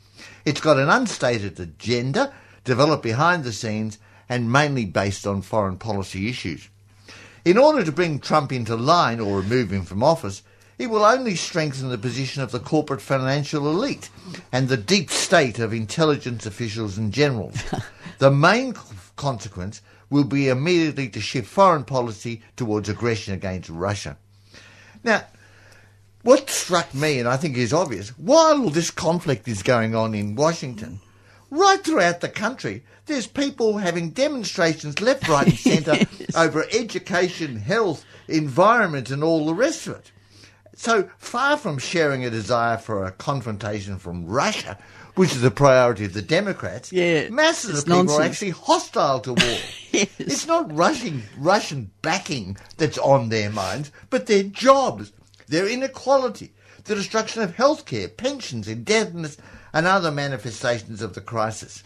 It's 0.45 0.61
got 0.61 0.77
an 0.77 0.89
unstated 0.89 1.59
agenda, 1.59 2.33
developed 2.63 3.03
behind 3.03 3.43
the 3.43 3.53
scenes, 3.53 3.97
and 4.29 4.51
mainly 4.51 4.85
based 4.85 5.27
on 5.27 5.41
foreign 5.41 5.77
policy 5.77 6.29
issues. 6.29 6.69
In 7.43 7.57
order 7.57 7.83
to 7.83 7.91
bring 7.91 8.19
Trump 8.19 8.51
into 8.51 8.75
line 8.75 9.19
or 9.19 9.39
remove 9.39 9.71
him 9.71 9.83
from 9.83 10.03
office, 10.03 10.43
it 10.77 10.89
will 10.89 11.03
only 11.03 11.35
strengthen 11.35 11.89
the 11.89 11.97
position 11.97 12.41
of 12.41 12.51
the 12.51 12.59
corporate 12.59 13.01
financial 13.01 13.69
elite 13.69 14.09
and 14.51 14.67
the 14.67 14.77
deep 14.77 15.11
state 15.11 15.59
of 15.59 15.73
intelligence 15.73 16.45
officials 16.45 16.97
and 16.97 17.13
generals. 17.13 17.57
the 18.19 18.31
main 18.31 18.73
consequence 19.15 19.81
will 20.09 20.23
be 20.23 20.49
immediately 20.49 21.09
to 21.09 21.21
shift 21.21 21.47
foreign 21.47 21.83
policy 21.83 22.41
towards 22.55 22.89
aggression 22.89 23.33
against 23.33 23.69
Russia. 23.69 24.17
Now, 25.03 25.23
what 26.23 26.49
struck 26.49 26.93
me, 26.93 27.19
and 27.19 27.27
I 27.27 27.37
think 27.37 27.57
is 27.57 27.73
obvious, 27.73 28.09
while 28.17 28.69
this 28.69 28.91
conflict 28.91 29.47
is 29.47 29.63
going 29.63 29.95
on 29.95 30.13
in 30.13 30.35
Washington, 30.35 30.99
right 31.51 31.83
throughout 31.83 32.21
the 32.21 32.29
country, 32.29 32.83
there's 33.05 33.27
people 33.27 33.77
having 33.77 34.09
demonstrations 34.09 34.99
left, 34.99 35.27
right, 35.27 35.45
and 35.45 35.57
centre 35.59 35.93
yes. 36.19 36.35
over 36.35 36.65
education, 36.71 37.57
health, 37.57 38.03
environment, 38.27 39.11
and 39.11 39.23
all 39.23 39.45
the 39.45 39.53
rest 39.53 39.85
of 39.85 39.97
it. 39.97 40.11
So 40.75 41.09
far 41.17 41.57
from 41.57 41.77
sharing 41.77 42.25
a 42.25 42.29
desire 42.29 42.77
for 42.77 43.03
a 43.05 43.11
confrontation 43.11 43.99
from 43.99 44.25
Russia, 44.25 44.79
which 45.15 45.35
is 45.35 45.43
a 45.43 45.51
priority 45.51 46.05
of 46.05 46.13
the 46.13 46.21
Democrats, 46.21 46.91
yeah, 46.91 47.29
masses 47.29 47.79
of 47.79 47.85
people 47.85 48.05
nonsense. 48.05 48.19
are 48.19 48.23
actually 48.23 48.49
hostile 48.51 49.19
to 49.19 49.33
war. 49.33 49.57
yes. 49.91 50.07
It's 50.17 50.47
not 50.47 50.75
Russian, 50.75 51.23
Russian 51.37 51.91
backing 52.01 52.57
that's 52.77 52.97
on 52.97 53.29
their 53.29 53.49
minds, 53.49 53.91
but 54.09 54.27
their 54.27 54.43
jobs, 54.43 55.11
their 55.47 55.67
inequality, 55.67 56.53
the 56.85 56.95
destruction 56.95 57.43
of 57.43 57.55
healthcare, 57.55 58.15
pensions, 58.15 58.67
indebtedness, 58.67 59.37
and 59.73 59.85
other 59.85 60.11
manifestations 60.11 61.01
of 61.01 61.13
the 61.13 61.21
crisis. 61.21 61.83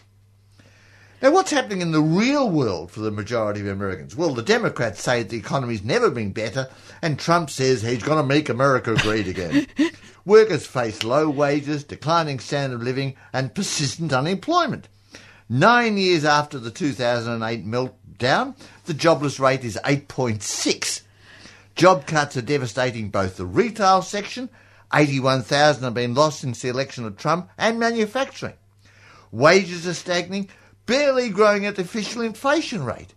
Now, 1.22 1.32
what's 1.32 1.50
happening 1.50 1.80
in 1.80 1.92
the 1.92 2.02
real 2.02 2.50
world 2.50 2.90
for 2.90 3.00
the 3.00 3.10
majority 3.10 3.60
of 3.60 3.68
Americans? 3.68 4.14
Well, 4.14 4.34
the 4.34 4.42
Democrats 4.42 5.02
say 5.02 5.22
the 5.22 5.38
economy's 5.38 5.82
never 5.82 6.10
been 6.10 6.32
better, 6.32 6.68
and 7.00 7.18
Trump 7.18 7.48
says 7.48 7.80
he's 7.80 8.02
going 8.02 8.18
to 8.18 8.26
make 8.26 8.50
America 8.50 8.94
great 8.96 9.26
again. 9.26 9.66
Workers 10.26 10.66
face 10.66 11.04
low 11.04 11.30
wages, 11.30 11.84
declining 11.84 12.38
standard 12.38 12.76
of 12.76 12.82
living, 12.82 13.16
and 13.32 13.54
persistent 13.54 14.12
unemployment. 14.12 14.88
Nine 15.48 15.96
years 15.96 16.24
after 16.24 16.58
the 16.58 16.70
2008 16.70 17.64
meltdown, 17.64 18.54
the 18.84 18.94
jobless 18.94 19.40
rate 19.40 19.64
is 19.64 19.78
8.6. 19.84 21.02
Job 21.76 22.06
cuts 22.06 22.36
are 22.36 22.42
devastating 22.42 23.08
both 23.08 23.36
the 23.36 23.46
retail 23.46 24.02
section, 24.02 24.50
81,000 24.94 25.84
have 25.84 25.94
been 25.94 26.14
lost 26.14 26.40
since 26.40 26.62
the 26.62 26.68
election 26.68 27.04
of 27.04 27.16
Trump, 27.16 27.48
and 27.58 27.78
manufacturing. 27.78 28.54
Wages 29.30 29.86
are 29.86 29.94
stagnating, 29.94 30.48
barely 30.86 31.28
growing 31.28 31.66
at 31.66 31.76
the 31.76 31.82
official 31.82 32.22
inflation 32.22 32.84
rate. 32.84 33.14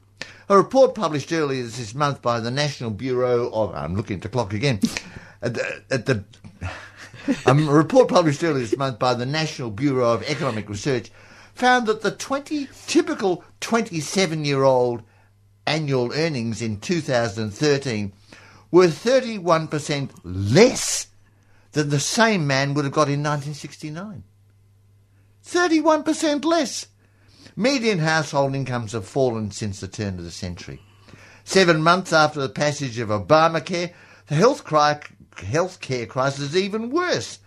A 0.49 0.57
report 0.57 0.95
published 0.95 1.31
earlier 1.31 1.63
this 1.63 1.93
month 1.93 2.21
by 2.21 2.39
the 2.39 2.51
National 2.51 2.89
Bureau 2.89 3.49
of, 3.53 3.75
I'm 3.75 3.95
looking 3.95 4.17
at 4.17 4.23
the 4.23 4.29
clock 4.29 4.53
again, 4.53 4.79
at 5.41 5.53
the, 5.53 5.83
at 5.91 6.05
the 6.05 6.23
um, 7.45 7.67
a 7.67 7.71
report 7.71 8.07
published 8.07 8.43
earlier 8.43 8.59
this 8.59 8.77
month 8.77 8.97
by 8.97 9.13
the 9.13 9.25
National 9.25 9.69
Bureau 9.69 10.13
of 10.13 10.23
Economic 10.23 10.69
Research 10.69 11.11
found 11.53 11.87
that 11.87 12.01
the 12.01 12.11
20 12.11 12.69
typical 12.87 13.43
27 13.59 14.45
year 14.45 14.63
old 14.63 15.03
annual 15.67 16.11
earnings 16.13 16.61
in 16.61 16.79
2013 16.79 18.11
were 18.71 18.87
31% 18.87 20.09
less 20.23 21.07
than 21.71 21.89
the 21.89 21.99
same 21.99 22.47
man 22.47 22.73
would 22.73 22.85
have 22.85 22.93
got 22.93 23.09
in 23.09 23.23
1969. 23.23 24.23
31% 25.45 26.45
less. 26.45 26.87
Median 27.55 27.99
household 27.99 28.55
incomes 28.55 28.93
have 28.93 29.07
fallen 29.07 29.51
since 29.51 29.79
the 29.79 29.87
turn 29.87 30.17
of 30.17 30.23
the 30.23 30.31
century. 30.31 30.81
Seven 31.43 31.81
months 31.81 32.13
after 32.13 32.39
the 32.39 32.49
passage 32.49 32.99
of 32.99 33.09
Obamacare, 33.09 33.93
the 34.27 34.35
health 34.35 34.63
cry 34.63 34.99
healthcare 35.35 36.07
crisis 36.07 36.39
is 36.41 36.57
even 36.57 36.89
worse. 36.89 37.39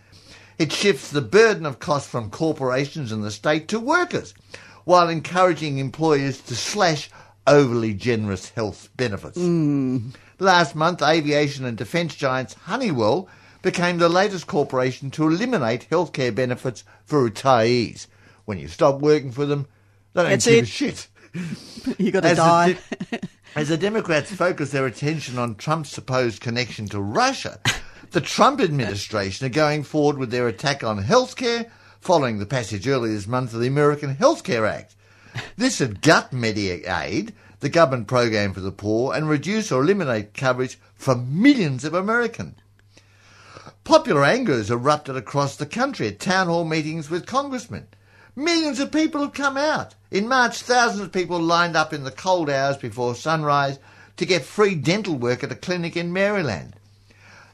It 0.59 0.73
shifts 0.73 1.11
the 1.11 1.21
burden 1.21 1.67
of 1.67 1.79
cost 1.79 2.09
from 2.09 2.31
corporations 2.31 3.13
and 3.13 3.25
the 3.25 3.31
state 3.31 3.69
to 3.69 3.81
workers, 3.81 4.35
while 4.85 5.09
encouraging 5.09 5.79
employers 5.79 6.41
to 6.43 6.57
slash 6.57 7.11
overly 7.47 7.95
generous 7.95 8.51
health 8.51 8.89
benefits. 8.97 9.39
Mm. 9.39 10.15
Last 10.39 10.75
month, 10.75 11.03
aviation 11.03 11.65
and 11.65 11.77
defence 11.77 12.15
giants 12.15 12.55
Honeywell 12.65 13.29
became 13.63 13.99
the 13.99 14.09
latest 14.09 14.47
corporation 14.47 15.11
to 15.13 15.27
eliminate 15.27 15.89
healthcare 15.91 16.35
benefits 16.35 16.85
for 17.05 17.29
retirees. 17.29 18.07
When 18.45 18.59
you 18.59 18.69
stop 18.69 19.01
working 19.01 19.33
for 19.33 19.47
them, 19.47 19.67
they 20.15 20.23
don't 20.23 20.31
That's 20.31 20.47
give 20.47 20.55
it. 20.55 20.63
a 20.63 20.67
shit. 20.67 21.09
you 21.99 22.11
got 22.11 22.23
to 22.25 22.35
die. 22.35 22.77
The, 23.11 23.29
as 23.57 23.69
the 23.69 23.79
Democrats 23.79 24.33
focus 24.33 24.71
their 24.71 24.87
attention 24.87 25.39
on 25.39 25.55
Trump's 25.55 25.91
supposed 25.91 26.41
connection 26.41 26.87
to 26.89 27.01
Russia, 27.01 27.61
the 28.11 28.21
Trump 28.21 28.61
administration 28.61 29.47
are 29.47 29.51
going 29.51 29.85
forward 29.85 30.19
with 30.19 30.31
their 30.31 30.49
attack 30.49 30.85
on 30.85 31.03
healthcare 31.03 31.71
following 32.01 32.39
the 32.39 32.47
passage 32.47 32.87
earlier 32.89 33.15
this 33.15 33.29
month 33.29 33.55
of 33.55 33.61
the 33.61 33.69
American 33.69 34.17
Healthcare 34.17 34.69
Act. 34.69 34.97
This 35.57 35.81
would 35.81 36.03
gut 36.03 36.33
Medicaid, 36.33 37.31
the 37.61 37.69
government 37.69 38.09
program 38.09 38.53
for 38.53 38.61
the 38.61 38.73
poor, 38.73 39.15
and 39.15 39.29
reduce 39.29 39.71
or 39.71 39.83
eliminate 39.83 40.35
coverage 40.35 40.79
for 40.95 41.15
millions 41.15 41.85
of 41.85 41.95
Americans. 41.95 42.57
Popular 43.85 44.25
anger 44.25 44.53
has 44.53 44.71
erupted 44.71 45.17
across 45.17 45.57
the 45.57 45.67
country 45.67 46.07
at 46.07 46.21
town 46.21 46.47
hall 46.47 46.65
meetings 46.65 47.11
with 47.11 47.27
congressmen. 47.27 47.87
Millions 48.37 48.79
of 48.79 48.93
people 48.93 49.21
have 49.21 49.35
come 49.35 49.57
out. 49.57 49.95
In 50.11 50.29
March, 50.29 50.63
thousands 50.63 51.03
of 51.03 51.13
people 51.13 51.39
lined 51.41 51.77
up 51.77 51.93
in 51.93 52.05
the 52.05 52.11
cold 52.11 52.49
hours 52.49 52.77
before 52.77 53.15
sunrise 53.15 53.79
to 54.17 54.27
get 54.27 54.45
free 54.45 54.75
dental 54.75 55.17
work 55.17 55.43
at 55.43 55.53
a 55.53 55.57
clinic 55.57 55.97
in 55.97 56.13
Maryland. 56.13 56.75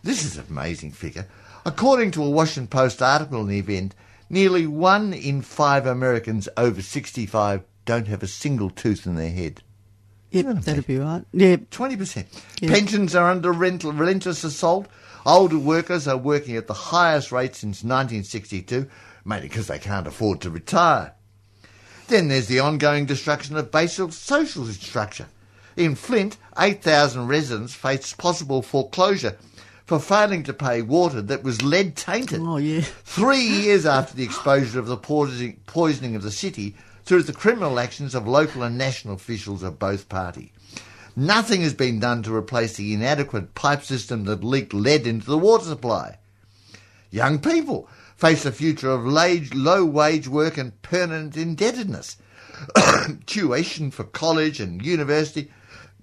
This 0.03 0.25
is 0.25 0.37
an 0.37 0.45
amazing 0.49 0.93
figure. 0.93 1.27
According 1.65 2.13
to 2.13 2.23
a 2.23 2.31
Washington 2.31 2.69
Post 2.69 3.03
article 3.03 3.41
in 3.41 3.49
the 3.49 3.59
event, 3.59 3.95
nearly 4.31 4.67
one 4.67 5.13
in 5.13 5.43
five 5.43 5.87
Americans 5.87 6.49
over 6.57 6.83
65 6.83 7.63
don't 7.85 8.07
have 8.07 8.23
a 8.23 8.29
single 8.29 8.71
tooth 8.71 9.07
in 9.07 9.17
their 9.17 9.31
head. 9.31 9.63
Yep, 10.31 10.47
that'd 10.61 10.87
be 10.87 10.99
right. 10.99 11.25
Yeah. 11.33 11.57
20%. 11.57 12.27
Yep. 12.61 12.71
Pensions 12.71 13.15
are 13.15 13.31
under 13.31 13.51
rental, 13.51 13.93
relentless 13.93 14.45
assault. 14.45 14.87
Older 15.29 15.59
workers 15.59 16.09
are 16.09 16.17
working 16.17 16.57
at 16.57 16.69
the 16.69 16.73
highest 16.73 17.31
rate 17.31 17.55
since 17.55 17.85
1962, 17.85 18.89
mainly 19.27 19.47
because 19.47 19.67
they 19.67 19.79
can't 19.79 20.07
afford 20.07 20.41
to 20.41 20.49
retire. 20.49 21.13
Then 22.07 22.29
there's 22.29 22.47
the 22.47 22.61
ongoing 22.61 23.05
destruction 23.05 23.55
of 23.59 23.71
basic 23.71 24.15
social 24.15 24.65
structure. 24.65 25.27
In 25.77 25.97
Flint, 25.97 26.39
8,000 26.59 27.27
residents 27.29 27.75
face 27.75 28.15
possible 28.15 28.63
foreclosure 28.63 29.37
for 29.85 29.99
failing 29.99 30.45
to 30.45 30.55
pay 30.55 30.81
water 30.81 31.21
that 31.21 31.45
was 31.45 31.61
lead 31.61 31.95
tainted. 31.95 32.41
Oh, 32.41 32.57
yeah. 32.57 32.81
Three 32.81 33.45
years 33.45 33.85
after 33.85 34.17
the 34.17 34.25
exposure 34.25 34.81
of 34.81 34.87
the 34.87 34.97
poisoning 34.97 36.17
of 36.17 36.23
the 36.23 36.31
city 36.31 36.75
through 37.05 37.25
the 37.25 37.35
criminal 37.35 37.79
actions 37.79 38.15
of 38.15 38.27
local 38.27 38.63
and 38.63 38.79
national 38.79 39.13
officials 39.13 39.63
of 39.63 39.79
both 39.79 40.09
parties. 40.09 40.49
Nothing 41.19 41.63
has 41.63 41.75
been 41.75 41.99
done 41.99 42.23
to 42.23 42.33
replace 42.33 42.77
the 42.77 42.95
inadequate 42.95 43.57
pipe 43.57 43.83
system 43.83 44.23
that 44.27 44.45
leaked 44.45 44.73
lead 44.73 45.05
into 45.05 45.27
the 45.27 45.37
water 45.37 45.65
supply. 45.65 46.17
Young 47.11 47.41
people 47.41 47.89
face 48.15 48.47
a 48.47 48.53
future 48.53 48.91
of 48.91 49.05
low 49.05 49.85
wage 49.85 50.29
work 50.29 50.57
and 50.57 50.81
permanent 50.81 51.37
indebtedness. 51.37 52.19
Tuition 53.27 53.91
for 53.91 54.05
college 54.05 54.61
and 54.61 54.81
university 54.81 55.51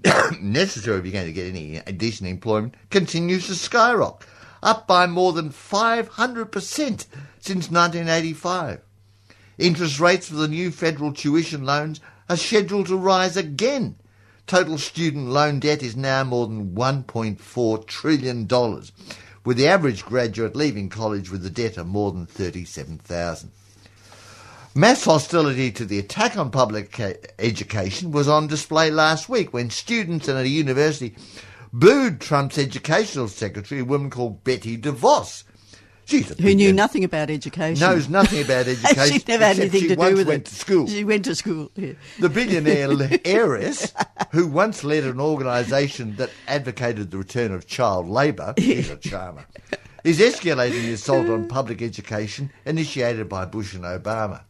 necessary 0.42 1.00
if 1.00 1.06
you're 1.06 1.14
going 1.14 1.28
to 1.28 1.32
get 1.32 1.48
any 1.48 1.80
decent 1.94 2.30
employment, 2.30 2.76
continues 2.90 3.48
to 3.48 3.56
skyrocket, 3.56 4.28
up 4.62 4.86
by 4.86 5.08
more 5.08 5.32
than 5.32 5.50
500% 5.50 7.06
since 7.40 7.72
1985. 7.72 8.82
Interest 9.60 9.98
rates 10.02 10.28
for 10.28 10.36
the 10.36 10.50
new 10.50 10.72
federal 10.72 11.14
tuition 11.14 11.64
loans 11.64 12.02
are 12.28 12.36
scheduled 12.36 12.88
to 12.88 12.98
rise 12.98 13.38
again. 13.38 13.96
Total 14.48 14.78
student 14.78 15.30
loan 15.30 15.60
debt 15.60 15.82
is 15.82 15.96
now 15.96 16.24
more 16.24 16.46
than 16.46 16.76
$1.4 16.76 17.88
trillion, 17.88 18.48
with 19.44 19.58
the 19.58 19.68
average 19.68 20.06
graduate 20.06 20.56
leaving 20.56 20.90
college 20.90 21.32
with 21.32 21.46
a 21.46 21.50
debt 21.50 21.78
of 21.78 21.88
more 21.88 22.12
than 22.12 22.28
37000 22.28 23.52
Mass 24.78 25.06
hostility 25.06 25.72
to 25.72 25.86
the 25.86 25.98
attack 25.98 26.38
on 26.38 26.52
public 26.52 27.00
education 27.40 28.12
was 28.12 28.28
on 28.28 28.46
display 28.48 28.92
last 28.92 29.30
week 29.30 29.54
when 29.54 29.70
students 29.70 30.28
at 30.28 30.36
a 30.36 30.48
university 30.50 31.16
booed 31.72 32.20
Trump's 32.20 32.58
educational 32.58 33.30
secretary, 33.30 33.80
a 33.82 33.86
woman 33.86 34.10
called 34.10 34.44
Betty 34.44 34.78
DeVos. 34.78 35.44
She's 36.06 36.30
Who 36.40 36.54
knew 36.54 36.72
nothing 36.72 37.04
about 37.04 37.30
education. 37.30 37.80
Knows 37.80 38.10
nothing 38.10 38.44
about 38.44 38.68
education. 38.68 39.20
she 39.20 39.24
never 39.28 39.46
had 39.46 39.60
anything 39.60 39.90
to 39.90 39.96
do 39.96 40.16
with 40.16 40.20
it. 40.20 40.24
She 40.24 40.24
went 40.24 40.42
it. 40.42 40.46
To 40.46 40.56
school. 40.56 40.88
She 40.88 41.04
went 41.04 41.26
to 41.26 41.36
school. 41.36 41.72
Yeah. 41.76 41.94
The 42.20 42.30
billionaire 42.30 43.20
heiress, 43.26 43.94
who 44.32 44.48
once 44.48 44.84
led 44.84 45.04
an 45.04 45.20
organisation 45.20 46.16
that 46.18 46.30
advocated 46.48 47.12
the 47.12 47.18
return 47.18 47.52
of 47.52 47.68
child 47.68 48.08
labour, 48.08 48.54
is 48.58 48.90
a 48.90 48.98
charmer 48.98 49.46
is 50.06 50.20
escalating 50.20 50.84
the 50.84 50.94
assault 50.94 51.28
on 51.30 51.48
public 51.48 51.82
education 51.82 52.52
initiated 52.64 53.28
by 53.28 53.44
Bush 53.44 53.74
and 53.74 53.84
Obama. 53.84 54.44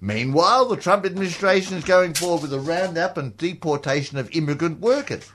Meanwhile, 0.00 0.66
the 0.66 0.76
Trump 0.76 1.04
administration 1.04 1.76
is 1.76 1.82
going 1.82 2.14
forward 2.14 2.42
with 2.42 2.54
a 2.54 2.60
roundup 2.60 3.16
and 3.16 3.36
deportation 3.36 4.18
of 4.18 4.30
immigrant 4.30 4.78
workers. 4.78 5.32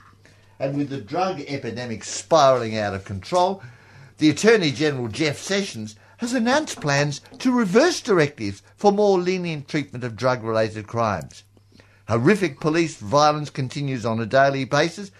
And 0.61 0.77
with 0.77 0.89
the 0.89 1.01
drug 1.01 1.41
epidemic 1.41 2.05
spiralling 2.05 2.77
out 2.77 2.93
of 2.95 3.03
control, 3.03 3.61
the 4.23 4.29
Attorney 4.29 4.71
General 4.71 5.09
Jeff 5.09 5.37
Sessions 5.37 5.97
has 6.19 6.33
announced 6.33 6.79
plans 6.79 7.19
to 7.39 7.51
reverse 7.51 7.99
directives 7.99 8.63
for 8.77 8.89
more 8.89 9.19
lenient 9.19 9.67
treatment 9.67 10.05
of 10.05 10.15
drug 10.15 10.45
related 10.45 10.87
crimes. 10.87 11.43
Horrific 12.07 12.61
police 12.61 12.95
violence 12.95 13.49
continues 13.49 14.05
on 14.05 14.21
a 14.21 14.25
daily 14.25 14.63
basis, 14.63 15.11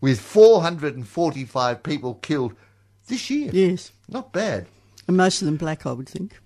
with 0.00 0.18
445 0.18 1.84
people 1.84 2.14
killed 2.14 2.56
this 3.06 3.30
year. 3.30 3.52
Yes. 3.52 3.92
Not 4.08 4.32
bad. 4.32 4.66
And 5.06 5.16
most 5.16 5.40
of 5.40 5.46
them 5.46 5.56
black, 5.56 5.86
I 5.86 5.92
would 5.92 6.08
think. 6.08 6.40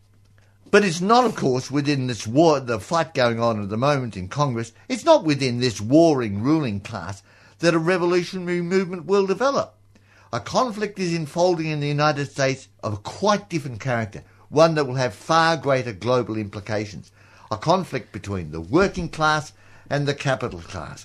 But 0.70 0.84
it's 0.84 1.00
not, 1.00 1.24
of 1.24 1.34
course, 1.34 1.70
within 1.70 2.08
this 2.08 2.26
war, 2.26 2.60
the 2.60 2.78
fight 2.78 3.14
going 3.14 3.40
on 3.40 3.62
at 3.62 3.70
the 3.70 3.78
moment 3.78 4.18
in 4.18 4.28
Congress, 4.28 4.72
it's 4.86 5.06
not 5.06 5.24
within 5.24 5.60
this 5.60 5.80
warring 5.80 6.42
ruling 6.42 6.80
class 6.80 7.22
that 7.60 7.72
a 7.72 7.78
revolutionary 7.78 8.60
movement 8.60 9.06
will 9.06 9.26
develop. 9.26 9.78
A 10.34 10.40
conflict 10.40 10.98
is 10.98 11.14
unfolding 11.14 11.66
in 11.66 11.80
the 11.80 11.88
United 11.88 12.30
States 12.30 12.68
of 12.82 12.94
a 12.94 12.96
quite 12.96 13.50
different 13.50 13.80
character, 13.80 14.24
one 14.48 14.76
that 14.76 14.86
will 14.86 14.94
have 14.94 15.12
far 15.12 15.58
greater 15.58 15.92
global 15.92 16.38
implications. 16.38 17.12
A 17.50 17.58
conflict 17.58 18.12
between 18.12 18.50
the 18.50 18.62
working 18.62 19.10
class 19.10 19.52
and 19.90 20.08
the 20.08 20.14
capital 20.14 20.60
class. 20.60 21.04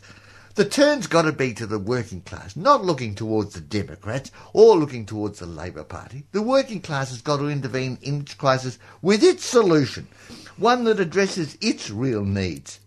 The 0.55 0.63
turn's 0.63 1.07
got 1.07 1.23
to 1.23 1.33
be 1.33 1.53
to 1.55 1.67
the 1.67 1.77
working 1.77 2.21
class, 2.21 2.55
not 2.55 2.85
looking 2.85 3.15
towards 3.15 3.53
the 3.53 3.59
Democrats 3.59 4.31
or 4.53 4.77
looking 4.77 5.05
towards 5.05 5.39
the 5.39 5.45
Labor 5.45 5.83
Party. 5.83 6.23
The 6.31 6.41
working 6.41 6.79
class 6.79 7.09
has 7.09 7.21
got 7.21 7.37
to 7.39 7.49
intervene 7.49 7.97
in 8.01 8.21
its 8.21 8.33
crisis 8.33 8.79
with 9.01 9.23
its 9.23 9.43
solution, 9.43 10.07
one 10.55 10.85
that 10.85 11.01
addresses 11.01 11.57
its 11.59 11.89
real 11.89 12.23
needs. 12.23 12.79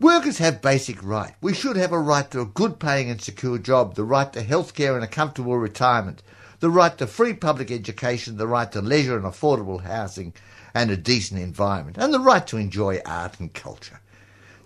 Workers 0.00 0.38
have 0.38 0.62
basic 0.62 1.02
rights. 1.02 1.34
We 1.40 1.54
should 1.54 1.76
have 1.76 1.90
a 1.90 1.98
right 1.98 2.30
to 2.30 2.40
a 2.40 2.46
good 2.46 2.78
paying 2.78 3.10
and 3.10 3.20
secure 3.20 3.58
job, 3.58 3.96
the 3.96 4.04
right 4.04 4.32
to 4.32 4.42
health 4.42 4.74
care 4.74 4.94
and 4.94 5.02
a 5.02 5.08
comfortable 5.08 5.58
retirement, 5.58 6.22
the 6.60 6.70
right 6.70 6.96
to 6.98 7.06
free 7.08 7.34
public 7.34 7.72
education, 7.72 8.36
the 8.36 8.46
right 8.46 8.70
to 8.70 8.80
leisure 8.80 9.16
and 9.16 9.24
affordable 9.24 9.82
housing 9.82 10.34
and 10.72 10.92
a 10.92 10.96
decent 10.96 11.40
environment, 11.40 11.96
and 11.98 12.14
the 12.14 12.20
right 12.20 12.46
to 12.46 12.58
enjoy 12.58 13.00
art 13.04 13.40
and 13.40 13.52
culture. 13.54 14.00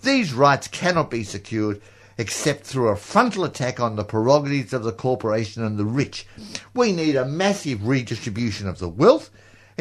These 0.03 0.35
rights 0.35 0.69
cannot 0.69 1.11
be 1.11 1.25
secured 1.25 1.81
except 2.19 2.65
through 2.67 2.89
a 2.89 2.97
frontal 2.97 3.45
attack 3.45 3.81
on 3.81 3.97
the 3.97 4.05
prerogatives 4.05 4.75
of 4.75 4.85
the 4.85 4.93
corporation 4.93 5.65
and 5.65 5.79
the 5.79 5.87
rich. 5.87 6.27
We 6.75 6.93
need 6.93 7.17
a 7.17 7.25
massive 7.25 7.87
redistribution 7.87 8.69
of 8.69 8.81
the 8.81 8.89
wealth, 8.89 9.31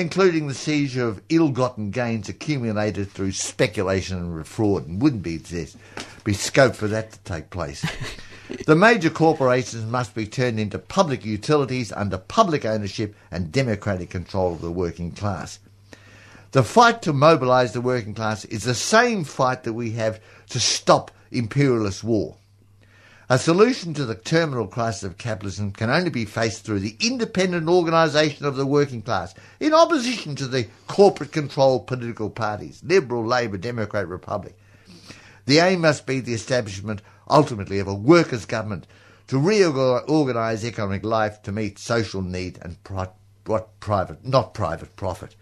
including 0.01 0.47
the 0.47 0.53
seizure 0.53 1.07
of 1.07 1.21
ill-gotten 1.29 1.91
gains 1.91 2.27
accumulated 2.27 3.09
through 3.09 3.31
speculation 3.31 4.17
and 4.17 4.47
fraud. 4.47 4.87
And 4.87 5.01
wouldn't 5.01 5.23
be 5.23 5.37
this 5.37 5.77
be 6.23 6.33
scope 6.33 6.75
for 6.75 6.87
that 6.87 7.11
to 7.11 7.19
take 7.19 7.49
place. 7.49 7.85
the 8.65 8.75
major 8.75 9.09
corporations 9.09 9.85
must 9.85 10.13
be 10.13 10.25
turned 10.25 10.59
into 10.59 10.77
public 10.77 11.23
utilities 11.23 11.91
under 11.91 12.17
public 12.17 12.65
ownership 12.65 13.15
and 13.31 13.51
democratic 13.51 14.09
control 14.09 14.53
of 14.53 14.61
the 14.61 14.71
working 14.71 15.11
class. 15.11 15.59
The 16.51 16.63
fight 16.63 17.01
to 17.03 17.13
mobilise 17.13 17.71
the 17.71 17.81
working 17.81 18.13
class 18.13 18.43
is 18.45 18.63
the 18.63 18.75
same 18.75 19.23
fight 19.23 19.63
that 19.63 19.73
we 19.73 19.91
have 19.91 20.19
to 20.49 20.59
stop 20.59 21.09
imperialist 21.31 22.03
war. 22.03 22.35
A 23.31 23.39
solution 23.39 23.93
to 23.93 24.03
the 24.03 24.15
terminal 24.15 24.67
crisis 24.67 25.03
of 25.03 25.17
capitalism 25.17 25.71
can 25.71 25.89
only 25.89 26.09
be 26.09 26.25
faced 26.25 26.65
through 26.65 26.81
the 26.81 26.97
independent 26.99 27.69
organisation 27.69 28.45
of 28.45 28.57
the 28.57 28.65
working 28.65 29.01
class, 29.01 29.33
in 29.57 29.73
opposition 29.73 30.35
to 30.35 30.47
the 30.47 30.67
corporate 30.87 31.31
controlled 31.31 31.87
political 31.87 32.29
parties, 32.29 32.81
Liberal, 32.83 33.25
Labor, 33.25 33.55
Democrat, 33.55 34.05
Republic. 34.05 34.59
The 35.45 35.59
aim 35.59 35.79
must 35.79 36.05
be 36.05 36.19
the 36.19 36.33
establishment, 36.33 37.01
ultimately, 37.29 37.79
of 37.79 37.87
a 37.87 37.93
workers' 37.93 38.45
government 38.45 38.85
to 39.27 39.39
reorganise 39.39 40.65
economic 40.65 41.05
life 41.05 41.41
to 41.43 41.53
meet 41.53 41.79
social 41.79 42.21
need 42.21 42.59
and 42.61 42.83
pri- 42.83 43.07
what 43.45 43.79
private, 43.79 44.25
not 44.25 44.53
private 44.53 44.97
profit. 44.97 45.37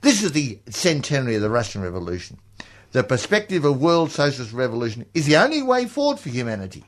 This 0.00 0.22
is 0.22 0.32
the 0.32 0.58
centenary 0.70 1.34
of 1.34 1.42
the 1.42 1.50
Russian 1.50 1.82
Revolution. 1.82 2.38
The 2.92 3.04
perspective 3.04 3.66
of 3.66 3.78
world 3.78 4.10
socialist 4.10 4.54
revolution 4.54 5.04
is 5.12 5.26
the 5.26 5.36
only 5.36 5.60
way 5.60 5.84
forward 5.84 6.18
for 6.18 6.30
humanity. 6.30 6.84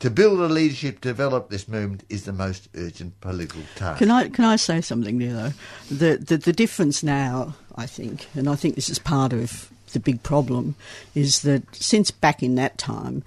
To 0.00 0.10
build 0.10 0.40
a 0.40 0.48
leadership, 0.48 1.02
develop 1.02 1.50
this 1.50 1.68
movement 1.68 2.04
is 2.08 2.24
the 2.24 2.32
most 2.32 2.68
urgent 2.74 3.20
political 3.20 3.60
task. 3.76 3.98
Can 3.98 4.10
I 4.10 4.28
can 4.28 4.46
I 4.46 4.56
say 4.56 4.80
something 4.80 5.18
though? 5.18 5.52
The 5.90 6.16
the, 6.16 6.38
the 6.38 6.52
difference 6.54 7.02
now, 7.02 7.54
I 7.76 7.86
think, 7.86 8.26
and 8.34 8.48
I 8.48 8.54
think 8.54 8.76
this 8.76 8.88
is 8.88 8.98
part 8.98 9.34
of 9.34 9.70
the 9.92 10.00
big 10.00 10.22
problem 10.22 10.74
is 11.14 11.42
that 11.42 11.62
since 11.74 12.10
back 12.10 12.42
in 12.42 12.54
that 12.54 12.78
time, 12.78 13.22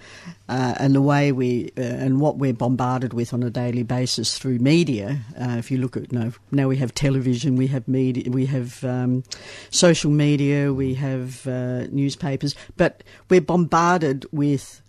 uh, 0.50 0.76
and 0.80 0.96
the 0.96 1.02
way 1.02 1.32
we 1.32 1.72
uh, 1.78 1.82
and 1.82 2.20
what 2.20 2.38
we're 2.38 2.54
bombarded 2.54 3.14
with 3.14 3.34
on 3.34 3.44
a 3.44 3.50
daily 3.50 3.84
basis 3.84 4.38
through 4.38 4.60
media. 4.60 5.20
Uh, 5.40 5.56
if 5.58 5.72
you 5.72 5.78
look 5.78 5.96
at 5.98 6.12
you 6.12 6.20
know, 6.20 6.32
now 6.52 6.68
we 6.68 6.78
have 6.78 6.94
television, 6.94 7.56
we 7.56 7.68
have 7.68 7.88
media, 7.88 8.30
we 8.30 8.46
have 8.46 8.84
um, 8.84 9.24
social 9.70 10.12
media, 10.12 10.74
we 10.74 10.94
have 10.96 11.46
uh, 11.48 11.86
newspapers, 11.92 12.56
but 12.78 13.04
we're 13.30 13.42
bombarded 13.42 14.26
with 14.32 14.82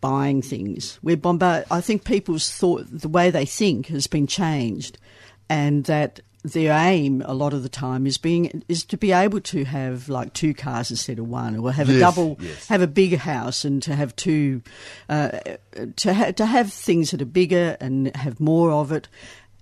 buying 0.00 0.42
things. 0.42 0.98
We're 1.02 1.16
bombarded. 1.16 1.66
I 1.70 1.80
think 1.80 2.04
people's 2.04 2.50
thought, 2.50 2.86
the 2.90 3.08
way 3.08 3.30
they 3.30 3.46
think, 3.46 3.86
has 3.88 4.06
been 4.06 4.26
changed, 4.26 4.98
and 5.48 5.84
that 5.84 6.20
their 6.42 6.72
aim 6.72 7.22
a 7.26 7.34
lot 7.34 7.52
of 7.52 7.62
the 7.62 7.68
time 7.68 8.06
is 8.06 8.16
being 8.16 8.62
is 8.66 8.82
to 8.86 8.96
be 8.96 9.12
able 9.12 9.40
to 9.42 9.64
have 9.64 10.08
like 10.08 10.32
two 10.32 10.54
cars 10.54 10.90
instead 10.90 11.18
of 11.18 11.28
one, 11.28 11.54
or 11.56 11.70
have 11.70 11.88
Yes, 11.88 11.96
a 11.96 12.00
double, 12.00 12.38
yes. 12.40 12.66
have 12.68 12.80
a 12.80 12.86
bigger 12.86 13.18
house, 13.18 13.64
and 13.64 13.82
to 13.82 13.94
have 13.94 14.16
two, 14.16 14.62
uh, 15.10 15.38
to 15.96 16.14
ha- 16.14 16.30
to 16.32 16.46
have 16.46 16.72
things 16.72 17.10
that 17.10 17.20
are 17.20 17.26
bigger 17.26 17.76
and 17.80 18.14
have 18.16 18.40
more 18.40 18.70
of 18.72 18.90
it, 18.92 19.08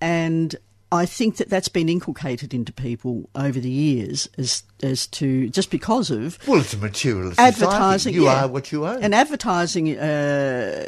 and. 0.01 0.55
I 0.90 1.05
think 1.05 1.37
that 1.37 1.51
that's 1.51 1.68
been 1.68 1.88
inculcated 1.88 2.55
into 2.55 2.72
people 2.72 3.29
over 3.35 3.61
the 3.61 3.70
years 3.70 4.29
as 4.38 4.62
as 4.83 5.07
to 5.09 5.51
just 5.51 5.70
because 5.70 6.11
of 6.11 6.38
well, 6.48 6.61
it's 6.61 6.72
a 6.72 6.79
materialist 6.79 7.38
advertising. 7.38 8.14
Society. 8.14 8.14
You 8.14 8.24
yeah. 8.24 8.44
are 8.44 8.48
what 8.48 8.72
you 8.72 8.87
own. 8.87 9.03
And 9.03 9.14
advertising 9.14 9.98
uh, 9.98 10.87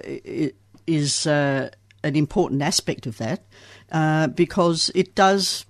is 0.87 1.27
uh, 1.27 1.71
an 2.03 2.17
important 2.17 2.63
aspect 2.63 3.07
of 3.07 3.19
that 3.19 3.45
uh, 3.93 4.29
because 4.29 4.91
it 4.95 5.15
does 5.15 5.67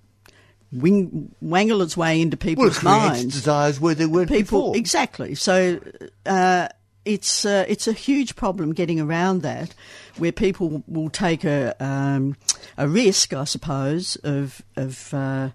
wing, 0.73 1.35
wangle 1.41 1.83
its 1.83 1.97
way 1.97 2.21
into 2.21 2.37
well, 2.37 2.41
people's 2.41 2.79
creates 2.79 2.85
minds. 2.85 3.35
desires 3.35 3.81
where 3.81 3.95
there 3.95 4.09
weren't 4.09 4.29
People 4.29 4.61
before. 4.61 4.77
exactly. 4.77 5.35
So 5.35 5.81
uh, 6.27 6.69
it's 7.05 7.45
uh, 7.45 7.65
it's 7.69 7.87
a 7.87 7.93
huge 7.93 8.37
problem 8.37 8.73
getting 8.73 9.01
around 9.01 9.43
that, 9.43 9.75
where 10.19 10.33
people 10.33 10.83
will 10.87 11.11
take 11.11 11.45
a 11.45 11.75
um, 11.85 12.37
a 12.77 12.89
risk, 12.89 13.33
I 13.33 13.45
suppose, 13.45 14.17
of 14.25 14.63
of. 14.77 15.13
Uh, 15.15 15.51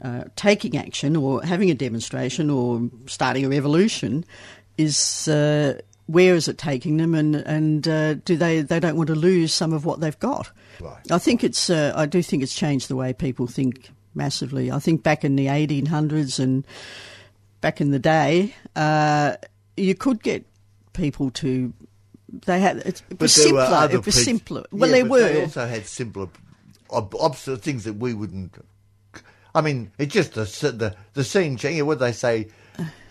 uh, 0.00 0.22
taking 0.36 0.78
action 0.78 1.16
or 1.16 1.42
having 1.42 1.72
a 1.72 1.74
demonstration 1.74 2.50
or 2.50 2.88
starting 3.06 3.44
a 3.44 3.48
revolution 3.48 4.24
is 4.76 5.26
uh, 5.26 5.76
where 6.06 6.36
is 6.36 6.46
it 6.46 6.56
taking 6.56 6.98
them 6.98 7.16
and 7.16 7.34
and 7.34 7.88
uh, 7.88 8.14
do 8.14 8.36
they 8.36 8.60
they 8.60 8.78
don't 8.78 8.96
want 8.96 9.08
to 9.08 9.16
lose 9.16 9.52
some 9.52 9.72
of 9.72 9.84
what 9.84 9.98
they've 9.98 10.20
got 10.20 10.52
Right. 10.80 11.10
I 11.10 11.18
think 11.18 11.42
it's 11.42 11.70
uh, 11.70 11.92
I 11.96 12.06
do 12.06 12.22
think 12.22 12.42
it's 12.42 12.54
changed 12.54 12.88
the 12.88 12.96
way 12.96 13.12
people 13.12 13.46
think 13.46 13.90
massively 14.14 14.70
I 14.70 14.78
think 14.78 15.02
back 15.02 15.24
in 15.24 15.34
the 15.34 15.46
1800s 15.46 16.38
and 16.38 16.66
back 17.60 17.80
in 17.80 17.90
the 17.90 17.98
day 17.98 18.54
uh, 18.76 19.36
you 19.76 19.94
could 19.94 20.22
get 20.22 20.46
people 20.98 21.30
to 21.30 21.72
they 22.46 22.60
had 22.60 22.76
it, 22.78 23.02
it 23.08 23.18
was 23.20 23.34
simpler 23.34 23.88
it 23.90 24.04
was 24.04 24.14
prin- 24.14 24.24
simpler 24.24 24.64
well 24.70 24.90
Yeah, 24.90 24.96
there 24.96 25.04
were 25.06 25.20
They 25.20 25.40
also 25.42 25.66
had 25.66 25.86
simpler, 25.86 26.28
ob- 26.90 27.14
obstinate 27.18 27.62
things 27.62 27.84
that 27.84 27.94
we 27.94 28.12
wouldn't. 28.12 28.54
I 29.54 29.62
mean, 29.62 29.90
it's 29.96 30.12
just 30.12 30.34
the 30.34 30.44
the 30.44 30.94
the 31.14 31.24
scene 31.24 31.56
change. 31.56 31.80
What 31.82 32.00
they 32.00 32.12
say, 32.12 32.48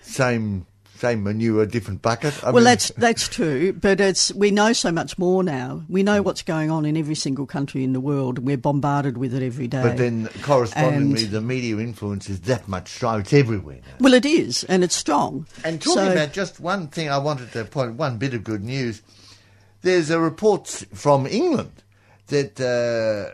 same 0.04 0.68
same 0.98 1.24
manure, 1.24 1.66
different 1.66 2.02
bucket. 2.02 2.34
I 2.44 2.48
Well, 2.48 2.56
mean, 2.56 2.64
that's 2.66 2.90
that's 2.98 3.28
true, 3.28 3.74
but 3.74 4.00
it's 4.02 4.34
we 4.34 4.52
know 4.52 4.74
so 4.74 4.92
much 4.92 5.18
more 5.18 5.44
now. 5.44 5.84
We 5.88 6.04
know 6.04 6.22
what's 6.22 6.42
going 6.42 6.70
on 6.72 6.86
in 6.86 6.98
every 6.98 7.16
single 7.16 7.46
country 7.46 7.84
in 7.84 7.94
the 7.94 8.00
world. 8.00 8.40
We're 8.40 8.58
bombarded 8.58 9.18
with 9.18 9.34
it 9.34 9.44
every 9.44 9.68
day. 9.68 9.82
But 9.84 9.98
then, 9.98 10.28
correspondingly, 10.42 11.24
And- 11.24 11.32
the 11.32 11.42
media 11.42 11.78
influence 11.80 12.30
is 12.30 12.42
that 12.42 12.68
much 12.68 12.90
strong. 12.90 13.22
It's 13.22 13.34
everywhere 13.34 13.78
now. 13.86 13.94
well, 14.00 14.14
it 14.14 14.26
is, 14.26 14.64
and 14.66 14.84
it's 14.84 14.96
strong. 14.96 15.46
And 15.64 15.82
talking 15.82 16.04
So- 16.06 16.12
about 16.12 16.34
just 16.34 16.60
one 16.60 16.88
thing, 16.88 17.10
I 17.10 17.18
wanted 17.18 17.52
to 17.54 17.66
point 17.66 17.94
one 17.96 18.18
bit 18.18 18.34
of 18.34 18.44
good 18.44 18.64
news. 18.64 19.02
There's 19.82 20.10
a 20.10 20.20
report 20.20 20.68
from 20.94 21.28
England 21.28 21.72
that 22.28 22.60
uh, 22.60 23.32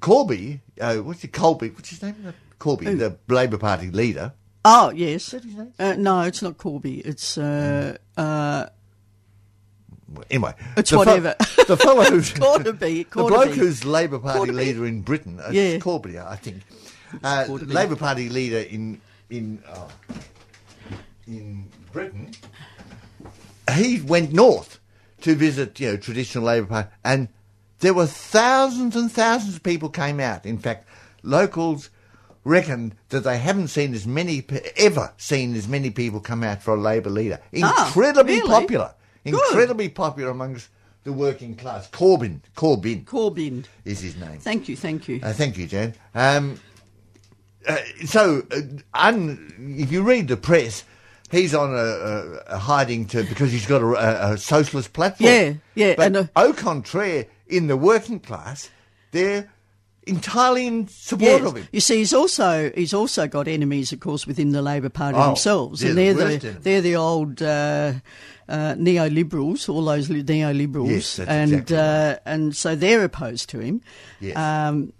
Corby, 0.00 0.60
uh, 0.80 0.96
what's 0.96 1.22
it, 1.24 1.32
Colby, 1.32 1.70
what's 1.70 1.90
his 1.90 2.02
name? 2.02 2.34
Corby, 2.58 2.94
the 2.94 3.16
Labour 3.28 3.58
Party 3.58 3.90
leader. 3.90 4.32
Oh 4.64 4.90
yes, 4.90 5.26
that 5.30 5.44
his 5.44 5.54
name? 5.54 5.72
uh, 5.78 5.94
no, 5.98 6.22
it's 6.22 6.42
not 6.42 6.58
Corby. 6.58 6.98
It's 7.00 7.38
uh, 7.38 7.96
uh, 8.16 8.66
anyway, 10.30 10.54
It's 10.76 10.90
the 10.90 10.96
fe- 10.96 10.98
whatever. 10.98 11.34
the 11.66 11.76
fellow 11.76 12.04
who's 12.04 12.32
Got 12.32 12.64
to 12.64 12.72
the 12.72 13.04
bloke 13.04 13.50
who's 13.50 13.84
Labor 13.84 14.18
Party 14.18 14.46
Got 14.46 14.54
leader 14.54 14.86
in 14.86 15.02
Britain, 15.02 15.40
uh, 15.40 15.50
Yeah. 15.52 15.78
Corbyn, 15.78 16.24
I 16.24 16.36
think, 16.36 16.62
uh, 17.22 17.46
got 17.46 17.60
to 17.60 17.66
be. 17.66 17.72
Labor 17.72 17.96
Party 17.96 18.28
leader 18.28 18.58
in 18.58 19.00
in 19.30 19.62
oh, 19.68 19.88
in 21.26 21.68
Britain, 21.92 22.32
he 23.74 24.00
went 24.00 24.32
north 24.32 24.80
to 25.20 25.34
visit, 25.34 25.78
you 25.80 25.88
know, 25.92 25.96
traditional 25.96 26.44
Labor 26.44 26.66
Party, 26.66 26.88
and 27.04 27.28
there 27.80 27.94
were 27.94 28.06
thousands 28.06 28.96
and 28.96 29.10
thousands 29.12 29.56
of 29.56 29.62
people 29.62 29.88
came 29.88 30.20
out. 30.20 30.46
In 30.46 30.58
fact, 30.58 30.88
locals 31.22 31.90
reckon 32.48 32.94
that 33.10 33.20
they 33.20 33.38
haven't 33.38 33.68
seen 33.68 33.94
as 33.94 34.06
many 34.06 34.44
ever 34.76 35.12
seen 35.16 35.54
as 35.54 35.68
many 35.68 35.90
people 35.90 36.20
come 36.20 36.42
out 36.42 36.62
for 36.62 36.74
a 36.74 36.80
Labor 36.80 37.10
leader. 37.10 37.40
Ah, 37.62 37.86
Incredibly 37.86 38.36
really? 38.36 38.48
popular, 38.48 38.94
Good. 39.24 39.34
incredibly 39.34 39.88
popular 39.88 40.30
amongst 40.30 40.68
the 41.04 41.12
working 41.12 41.54
class. 41.54 41.88
Corbyn, 41.90 42.40
Corbyn 42.56 43.04
Corbyn. 43.04 43.64
is 43.84 44.00
his 44.00 44.16
name. 44.16 44.38
Thank 44.40 44.68
you, 44.68 44.76
thank 44.76 45.08
you. 45.08 45.20
Uh, 45.22 45.32
thank 45.32 45.56
you, 45.58 45.66
Jan. 45.66 45.94
Um, 46.14 46.60
uh, 47.66 47.76
so, 48.06 48.42
uh, 48.50 48.60
un, 48.94 49.54
if 49.78 49.92
you 49.92 50.02
read 50.02 50.28
the 50.28 50.36
press, 50.36 50.84
he's 51.30 51.54
on 51.54 51.70
a, 51.72 51.76
a, 51.76 52.36
a 52.54 52.58
hiding 52.58 53.06
to 53.06 53.24
because 53.24 53.52
he's 53.52 53.66
got 53.66 53.82
a, 53.82 53.86
a, 53.86 54.32
a 54.32 54.38
socialist 54.38 54.92
platform. 54.92 55.28
Yeah, 55.30 55.52
yeah, 55.74 55.94
But 55.96 56.16
and, 56.16 56.30
au 56.36 56.52
contraire, 56.52 57.26
in 57.46 57.66
the 57.66 57.76
working 57.76 58.20
class, 58.20 58.70
they're 59.12 59.50
entirely 60.08 60.66
in 60.66 60.88
support 60.88 61.42
Yes. 61.42 61.44
of 61.44 61.56
him. 61.56 61.68
You 61.72 61.80
see, 61.80 61.98
he's 61.98 62.12
also 62.14 62.70
he's 62.74 62.94
also 62.94 63.26
got 63.26 63.46
enemies, 63.48 63.92
of 63.92 64.00
course, 64.00 64.26
within 64.26 64.50
the 64.52 64.62
Labor 64.62 64.88
Party 64.88 65.18
Oh, 65.18 65.26
themselves, 65.26 65.80
they're 65.80 65.90
and 65.90 65.98
the 65.98 66.12
they're 66.12 66.14
the 66.14 66.46
enemies. 66.48 66.62
they're 66.64 66.80
the 66.80 66.96
old 66.96 67.42
uh, 67.42 67.92
uh, 68.48 68.74
neoliberals, 68.74 69.68
all 69.68 69.84
those 69.84 70.08
li- 70.10 70.22
neoliberals, 70.22 70.90
Yes, 70.90 71.16
that's 71.16 71.28
and 71.30 71.52
exactly 71.52 71.76
uh, 71.76 72.16
and 72.24 72.56
so 72.56 72.74
they're 72.74 73.04
opposed 73.04 73.50
to 73.50 73.60
him. 73.60 73.82
Yes. 74.20 74.36
Um, 74.36 74.92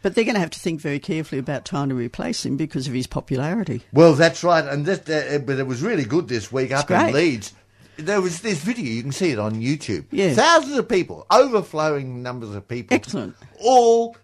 but 0.00 0.14
they're 0.14 0.24
going 0.24 0.34
to 0.34 0.40
have 0.40 0.50
to 0.50 0.60
think 0.60 0.80
very 0.80 1.00
carefully 1.00 1.40
about 1.40 1.64
trying 1.64 1.88
to 1.88 1.94
replace 1.96 2.46
him 2.46 2.56
because 2.56 2.86
of 2.86 2.94
his 2.94 3.08
popularity. 3.08 3.82
Well, 3.92 4.14
that's 4.14 4.44
right, 4.44 4.64
and 4.64 4.86
that, 4.86 5.10
uh, 5.10 5.38
but 5.40 5.58
it 5.58 5.66
was 5.66 5.82
really 5.82 6.04
good 6.04 6.28
this 6.28 6.52
week 6.52 6.70
up 6.70 6.88
in. 6.90 7.12
Leeds. 7.12 7.52
There 7.96 8.20
was 8.20 8.42
this 8.42 8.58
video; 8.62 8.84
you 8.84 9.02
can 9.02 9.10
see 9.10 9.32
it 9.32 9.40
on 9.40 9.56
YouTube. 9.56 10.04
Yeah. 10.12 10.32
thousands 10.34 10.78
of 10.78 10.88
people, 10.88 11.26
overflowing 11.32 12.22
numbers 12.22 12.54
of 12.54 12.68
people, 12.68 12.94
Excellent. 12.94 13.34
all 13.60 14.16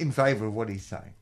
in 0.00 0.10
favour 0.10 0.46
of 0.46 0.54
what 0.54 0.68
he's 0.68 0.84
saying. 0.84 1.14